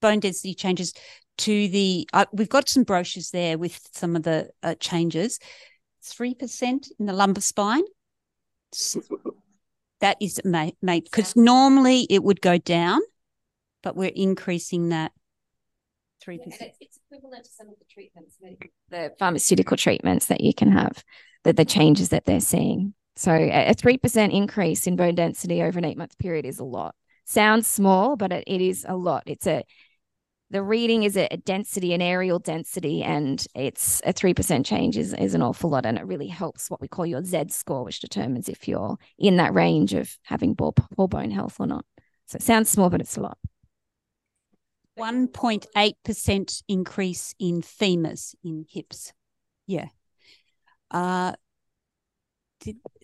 [0.00, 0.92] bone density changes
[1.38, 5.38] to the uh, we've got some brochures there with some of the uh, changes
[6.04, 7.84] 3% in the lumbar spine
[10.00, 13.00] that is made because normally it would go down
[13.82, 15.12] but we're increasing that
[16.26, 16.38] 3%
[16.80, 18.36] it's equivalent to some of the treatments
[18.90, 21.02] the pharmaceutical treatments that you can have
[21.44, 22.94] the, the changes that they're seeing.
[23.16, 26.94] So a, 3% increase in bone density over an eight month period is a lot.
[27.24, 29.24] Sounds small but it, it is a lot.
[29.26, 29.64] It's a
[30.50, 35.34] the reading is a, density, an areal density, and it's a 3% change is, is
[35.34, 35.86] an awful lot.
[35.86, 39.36] And it really helps what we call your Z score, which determines if you're in
[39.36, 41.84] that range of having poor, poor bone health or not.
[42.26, 43.38] So it sounds small, but it's a lot.
[44.98, 49.12] 1.8% increase in femurs, in hips.
[49.66, 49.86] Yeah.
[50.90, 51.32] Uh,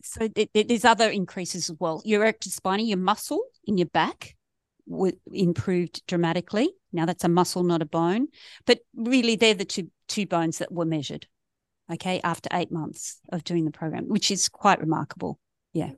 [0.03, 2.03] so there's other increases as well.
[2.05, 4.36] Your erector spinae, your muscle in your back,
[5.33, 6.71] improved dramatically.
[6.93, 8.29] Now that's a muscle, not a bone,
[8.67, 11.27] but really they're the two two bones that were measured.
[11.93, 15.39] Okay, after eight months of doing the program, which is quite remarkable.
[15.73, 15.91] Yeah.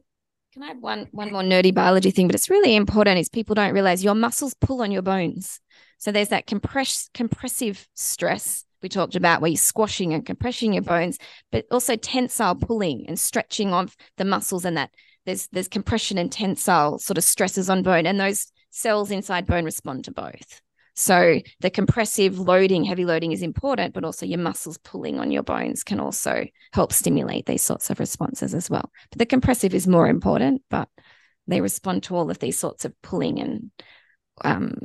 [0.53, 2.27] Can I add one one more nerdy biology thing?
[2.27, 5.61] But it's really important is people don't realize your muscles pull on your bones.
[5.99, 10.83] So there's that compress compressive stress we talked about where you're squashing and compressing your
[10.83, 11.19] bones,
[11.51, 14.91] but also tensile pulling and stretching of the muscles and that
[15.27, 18.07] there's there's compression and tensile sort of stresses on bone.
[18.07, 20.61] And those cells inside bone respond to both.
[20.95, 25.45] So the compressive loading, heavy loading is important, but also your muscles pulling on your
[25.45, 28.91] bones can also help stimulate these sorts of responses as well.
[29.11, 30.89] But the compressive is more important, but
[31.47, 33.71] they respond to all of these sorts of pulling and
[34.43, 34.81] um,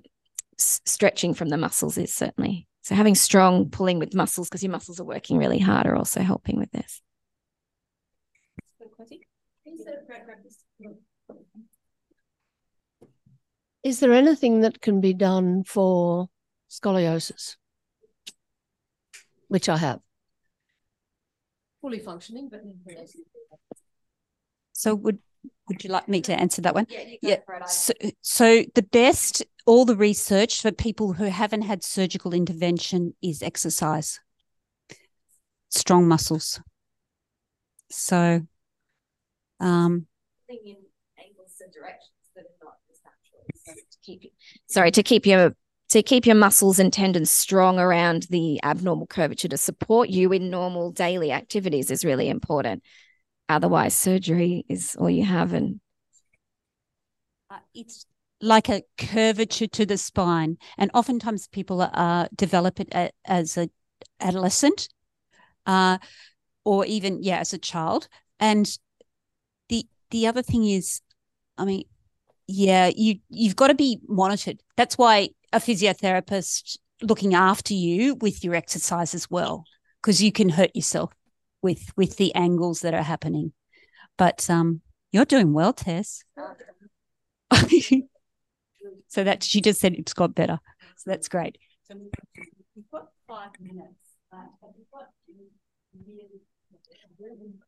[0.58, 5.00] stretching from the muscles is certainly so having strong pulling with muscles because your muscles
[5.00, 7.02] are working really hard are also helping with this.
[13.84, 16.30] Is there anything that can be done for
[16.70, 17.58] scoliosis?
[19.50, 20.00] Which I have.
[21.82, 22.62] Fully functioning, but
[24.72, 25.20] So would
[25.68, 26.88] would you like me to answer that one?
[27.22, 27.38] Yeah.
[27.68, 33.42] So, so the best, all the research for people who haven't had surgical intervention is
[33.42, 34.20] exercise,
[35.70, 36.60] strong muscles.
[37.90, 38.46] So,
[39.60, 40.08] um,
[44.68, 45.56] sorry to keep your
[45.90, 50.50] to keep your muscles and tendons strong around the abnormal curvature to support you in
[50.50, 52.82] normal daily activities is really important.
[53.48, 55.80] Otherwise surgery is all you have and
[57.50, 58.06] uh, it's
[58.42, 60.58] like a curvature to the spine.
[60.78, 63.70] And oftentimes people uh, develop it as a
[64.20, 64.90] adolescent
[65.66, 66.00] uh,
[66.66, 68.08] or even yeah as a child.
[68.40, 68.68] And
[69.70, 71.02] the the other thing is
[71.58, 71.84] i mean
[72.48, 74.62] yeah you you've got to be monitored.
[74.78, 79.66] That's why a physiotherapist looking after you with your exercise as well
[80.02, 81.12] because you can hurt yourself
[81.62, 83.54] with with the angles that are happening.
[84.18, 84.82] But um
[85.12, 86.24] you're doing well tess.
[89.08, 90.60] So that she just said it's got better.
[90.98, 91.60] So that's great.
[92.76, 94.04] We've got five minutes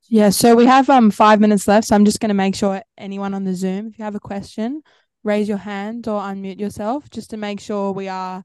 [0.08, 1.88] Yeah, so we have um five minutes left.
[1.88, 4.82] So I'm just gonna make sure anyone on the Zoom, if you have a question,
[5.24, 8.44] raise your hand or unmute yourself just to make sure we are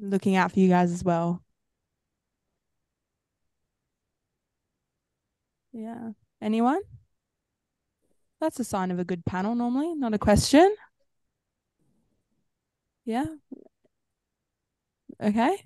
[0.00, 1.42] looking out for you guys as well.
[5.72, 6.10] Yeah.
[6.40, 6.82] Anyone?
[8.40, 10.74] That's a sign of a good panel normally, not a question.
[13.04, 13.26] Yeah.
[15.20, 15.64] Okay.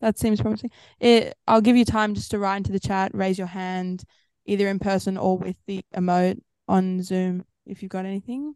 [0.00, 0.70] That seems promising.
[0.98, 4.04] It I'll give you time just to write into the chat, raise your hand,
[4.46, 8.54] either in person or with the emote on Zoom if you've got anything.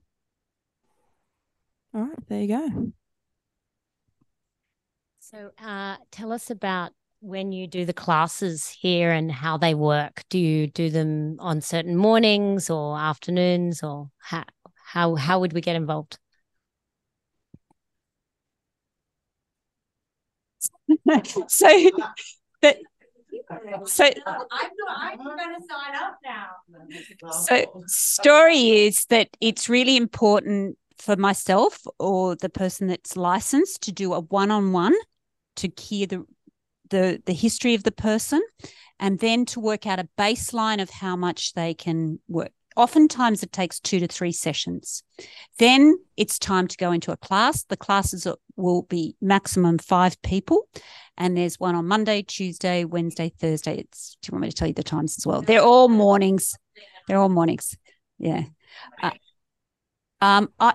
[1.95, 2.93] All right, there you go.
[5.21, 10.25] So uh, tell us about when you do the classes here and how they work.
[10.29, 14.45] Do you do them on certain mornings or afternoons or how
[14.85, 16.19] how how would we get involved?
[21.49, 21.91] So
[22.63, 22.79] that
[23.87, 27.31] so I'm, I'm going to sign up now.
[27.31, 33.93] So story is that it's really important for myself or the person that's licensed to
[33.93, 34.95] do a one-on-one
[35.57, 36.25] to hear the
[36.91, 38.43] the the history of the person
[39.01, 43.53] and then to work out a baseline of how much they can work oftentimes it
[43.53, 45.03] takes two to three sessions.
[45.59, 47.65] Then it's time to go into a class.
[47.65, 50.69] The classes will be maximum five people.
[51.17, 53.79] And there's one on monday tuesday wednesday thursday.
[53.79, 55.43] It's do you want me to tell you the times as well?
[55.43, 56.55] They're all mornings.
[57.07, 57.77] They're all mornings.
[58.19, 58.45] Yeah.
[59.03, 59.11] Uh,
[60.21, 60.75] um, I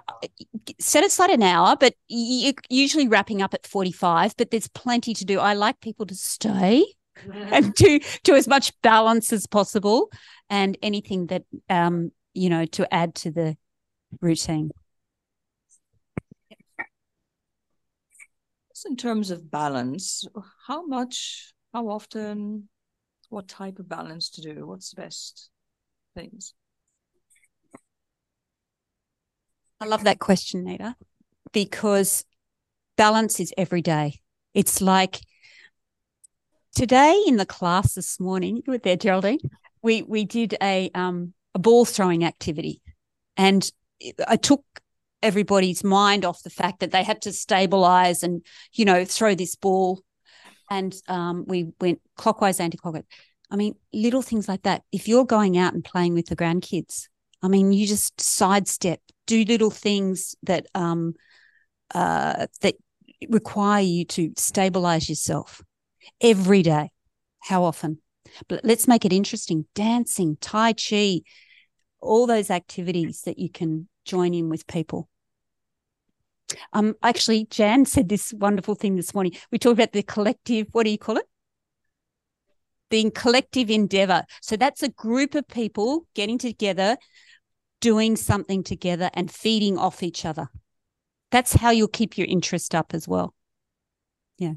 [0.80, 5.40] set aside an hour, but usually wrapping up at 45, but there's plenty to do.
[5.40, 6.86] I like people to stay
[7.52, 10.12] and to do as much balance as possible
[10.50, 13.58] and anything that, um, you know, to add to the
[14.22, 14.72] routine.
[18.74, 20.26] Just in terms of balance,
[20.68, 22.70] how much, how often,
[23.30, 24.66] what type of balance to do?
[24.66, 25.50] What's the best
[26.16, 26.54] things?
[29.82, 30.96] I love that question, Nita,
[31.54, 32.26] because
[32.98, 34.22] balance is every day.
[34.54, 35.22] It's like
[36.80, 39.40] today in the class this morning, were there, Geraldine.
[39.82, 42.82] We we did a um a ball throwing activity,
[43.36, 43.70] and
[44.26, 44.64] I took
[45.22, 49.56] everybody's mind off the fact that they had to stabilize and you know throw this
[49.56, 50.02] ball,
[50.72, 53.04] and um, we went clockwise, anti-clockwise.
[53.52, 54.84] I mean, little things like that.
[54.94, 57.10] If you're going out and playing with the grandkids,
[57.42, 61.16] I mean, you just sidestep, do little things that um
[61.94, 62.76] uh that
[63.28, 65.62] require you to stabilize yourself
[66.22, 66.92] every day.
[67.40, 68.00] How often?
[68.48, 69.66] But let's make it interesting.
[69.76, 71.22] Dancing, Tai Chi,
[72.00, 75.10] all those activities that you can join in with people.
[76.74, 79.34] Um, actually, Jan said this wonderful thing this morning.
[79.52, 81.26] We talked about the collective, what do you call it?
[82.90, 84.24] The collective endeavor.
[84.42, 86.98] So that's a group of people getting together,
[87.82, 90.50] doing something together and feeding off each other.
[91.32, 93.36] That's how you'll keep your interest up as well.
[94.40, 94.54] Yeah.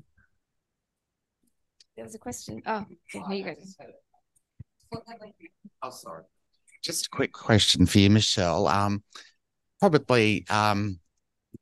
[1.97, 2.62] There was a question.
[2.66, 3.55] Oh, here you go.
[5.82, 6.24] Oh, sorry.
[6.82, 8.66] Just a quick question for you, Michelle.
[8.66, 9.03] Um,
[9.78, 10.99] probably, um,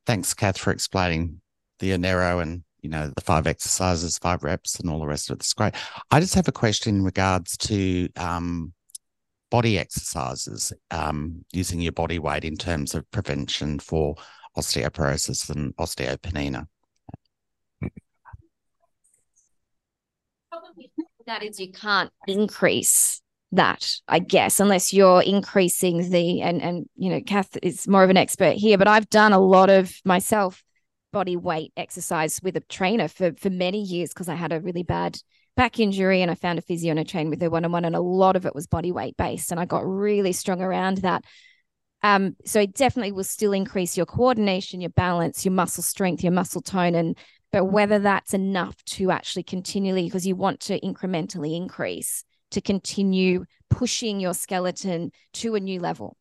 [0.06, 1.40] thanks, Kath, for explaining
[1.78, 5.34] the Onero and you know the five exercises, five reps, and all the rest of
[5.34, 5.40] it.
[5.40, 5.74] It's great.
[6.10, 8.72] I just have a question in regards to um,
[9.50, 14.14] body exercises, um, using your body weight in terms of prevention for
[14.56, 16.66] osteoporosis and osteopenia.
[21.26, 23.20] That is, you can't increase
[23.52, 28.10] that, I guess, unless you're increasing the and and you know, Kath is more of
[28.10, 30.62] an expert here, but I've done a lot of myself
[31.12, 34.84] body weight exercise with a trainer for for many years because I had a really
[34.84, 35.18] bad
[35.56, 37.84] back injury and I found a physio and I trained with her one on one
[37.84, 40.98] and a lot of it was body weight based and I got really strong around
[40.98, 41.24] that.
[42.02, 46.32] Um, so it definitely will still increase your coordination, your balance, your muscle strength, your
[46.32, 47.18] muscle tone, and
[47.53, 53.44] but whether that's enough to actually continually, because you want to incrementally increase to continue
[53.68, 56.16] pushing your skeleton to a new level,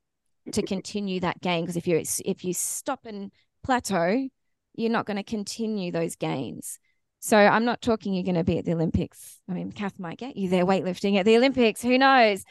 [0.51, 1.63] to continue that gain.
[1.63, 3.31] Because if you if you stop and
[3.63, 4.27] plateau,
[4.75, 6.79] you're not going to continue those gains.
[7.19, 9.41] So I'm not talking you're going to be at the Olympics.
[9.49, 11.81] I mean, Kath might get you there weightlifting at the Olympics.
[11.81, 12.45] Who knows?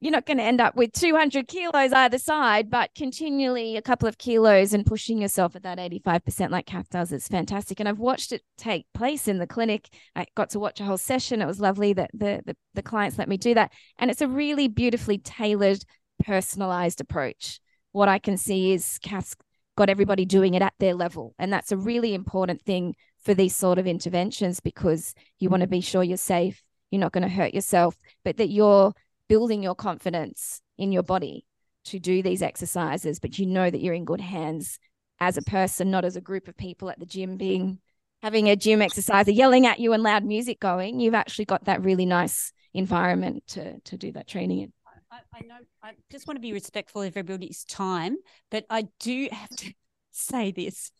[0.00, 4.08] You're not going to end up with 200 kilos either side, but continually a couple
[4.08, 7.80] of kilos and pushing yourself at that 85% like Kath does is fantastic.
[7.80, 9.88] And I've watched it take place in the clinic.
[10.14, 11.42] I got to watch a whole session.
[11.42, 13.72] It was lovely that the, the, the clients let me do that.
[13.98, 15.84] And it's a really beautifully tailored,
[16.24, 17.60] personalized approach.
[17.90, 19.34] What I can see is Kath's
[19.76, 21.34] got everybody doing it at their level.
[21.40, 22.94] And that's a really important thing
[23.24, 27.12] for these sort of interventions because you want to be sure you're safe, you're not
[27.12, 28.92] going to hurt yourself, but that you're
[29.28, 31.44] building your confidence in your body
[31.84, 34.78] to do these exercises, but you know that you're in good hands
[35.20, 37.78] as a person, not as a group of people at the gym being
[38.22, 41.00] having a gym exercise, or yelling at you and loud music going.
[41.00, 44.72] You've actually got that really nice environment to to do that training in.
[45.10, 48.16] I, I know I just want to be respectful of everybody's time,
[48.50, 49.72] but I do have to
[50.10, 50.90] say this.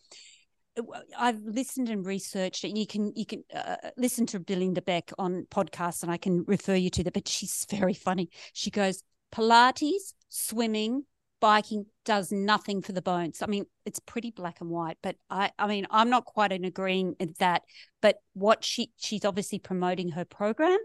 [0.78, 2.76] Uh, I've listened and researched it.
[2.76, 6.16] You can you can uh, uh, uh listen to Belinda Beck on podcasts, and I
[6.16, 7.14] can refer you to that.
[7.14, 8.30] But she's very funny.
[8.52, 9.02] She goes
[9.32, 11.04] Pilates, swimming,
[11.40, 13.42] biking does nothing for the bones.
[13.42, 14.98] I mean, it's pretty black and white.
[15.02, 17.62] But I I mean, I'm not quite in agreeing with that.
[18.00, 20.78] But what she she's obviously promoting her program.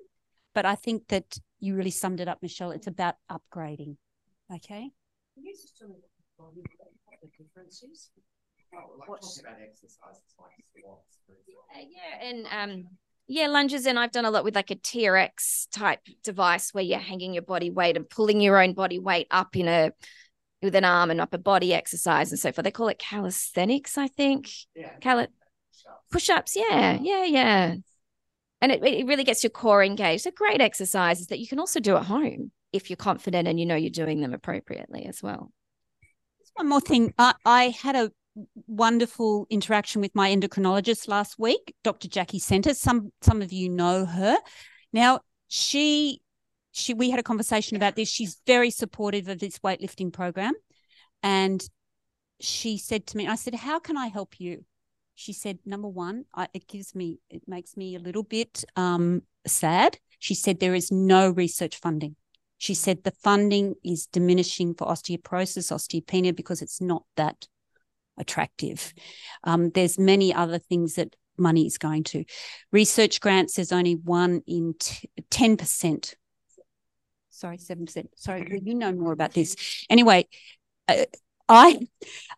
[0.54, 2.72] But I think that you really summed it up, Michelle.
[2.72, 3.98] It's about upgrading.
[4.54, 4.91] Okay.
[8.74, 11.17] Differences like about exercises like squats.
[11.76, 12.88] Uh, yeah, and um,
[13.28, 13.86] yeah, lunges.
[13.86, 17.43] And I've done a lot with like a TRX type device where you're hanging your
[17.43, 19.91] body weight and pulling your own body weight up in a
[20.61, 22.63] with an arm and upper body exercise and so forth.
[22.63, 24.49] They call it calisthenics, I think.
[24.76, 24.89] Yeah.
[25.01, 25.28] Cal-
[26.11, 26.55] push ups.
[26.55, 27.76] Yeah, yeah, yeah.
[28.61, 30.24] And it, it really gets your core engaged.
[30.24, 33.65] They're great exercises that you can also do at home if you're confident and you
[33.65, 35.51] know you're doing them appropriately as well.
[36.55, 37.13] One more thing.
[37.17, 38.11] I, I had a
[38.68, 42.08] wonderful interaction with my endocrinologist last week, Dr.
[42.08, 42.74] Jackie Center.
[42.74, 44.38] Some some of you know her.
[44.92, 46.22] Now she
[46.72, 48.10] she we had a conversation about this.
[48.10, 50.54] She's very supportive of this weightlifting program,
[51.22, 51.64] and
[52.40, 54.66] she said to me, I said, "How can I help you?"
[55.16, 59.22] She said, "Number one, I, it gives me it makes me a little bit um,
[59.46, 62.16] sad." She said there is no research funding.
[62.58, 67.48] She said the funding is diminishing for osteoporosis, osteopenia because it's not that
[68.18, 68.93] attractive.
[69.43, 72.24] Um, there's many other things that money is going to.
[72.72, 76.16] Research grants, there's only one in t- 10%.
[77.30, 78.07] Sorry, 7%.
[78.16, 79.55] Sorry, you know more about this.
[79.89, 80.28] Anyway,
[80.88, 81.05] uh,
[81.49, 81.80] I,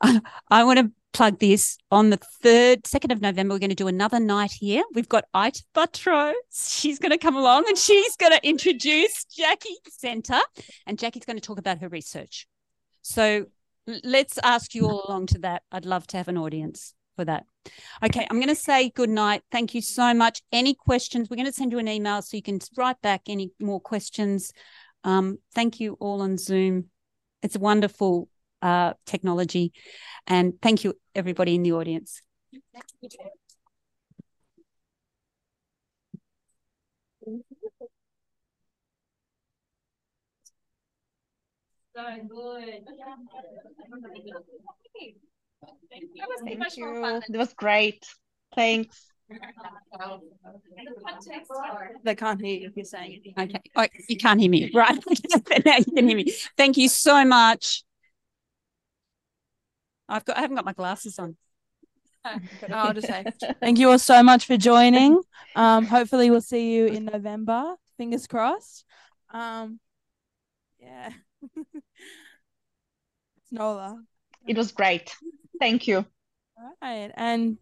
[0.49, 3.55] I want to plug this on the third, second of November.
[3.55, 4.83] We're going to do another night here.
[4.93, 6.33] We've got Ita Buttrose.
[6.51, 10.39] She's going to come along and she's going to introduce Jackie Center,
[10.85, 12.47] and Jackie's going to talk about her research.
[13.01, 13.45] So
[14.03, 15.63] let's ask you all along to that.
[15.71, 17.45] I'd love to have an audience for that.
[18.03, 19.41] Okay, I'm going to say good night.
[19.51, 20.41] Thank you so much.
[20.51, 21.29] Any questions?
[21.29, 24.51] We're going to send you an email so you can write back any more questions.
[25.03, 26.85] Um, thank you all on Zoom.
[27.41, 28.29] It's a wonderful
[28.61, 29.73] uh, technology.
[30.27, 32.21] And thank you, everybody in the audience.
[41.95, 42.85] Good.
[46.17, 47.21] That was Thank you.
[47.29, 48.05] That was great.
[48.55, 49.07] Thanks.
[52.03, 53.39] They can't hear you if you're saying it.
[53.39, 53.61] Okay.
[53.75, 54.71] Oh, you can't hear me.
[54.75, 54.97] Right.
[55.65, 56.33] now you can hear me.
[56.57, 57.83] Thank you so much.
[60.07, 61.35] I've got I haven't got my glasses on.
[62.71, 63.23] I'll just say
[63.59, 65.21] thank you all so much for joining.
[65.55, 67.75] Um, hopefully we'll see you in November.
[67.97, 68.83] Fingers crossed.
[69.31, 69.79] Um,
[70.79, 71.11] yeah.
[73.55, 73.97] Nola.
[74.47, 75.15] It was great.
[75.59, 76.05] Thank you.
[76.57, 77.11] All right.
[77.15, 77.57] And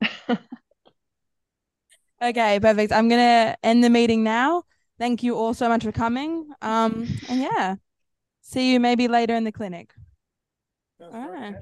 [2.22, 2.92] okay, perfect.
[2.92, 4.64] I'm gonna end the meeting now.
[4.98, 6.50] Thank you all so much for coming.
[6.60, 7.76] Um, and yeah,
[8.42, 9.94] see you maybe later in the clinic.
[11.00, 11.56] All right.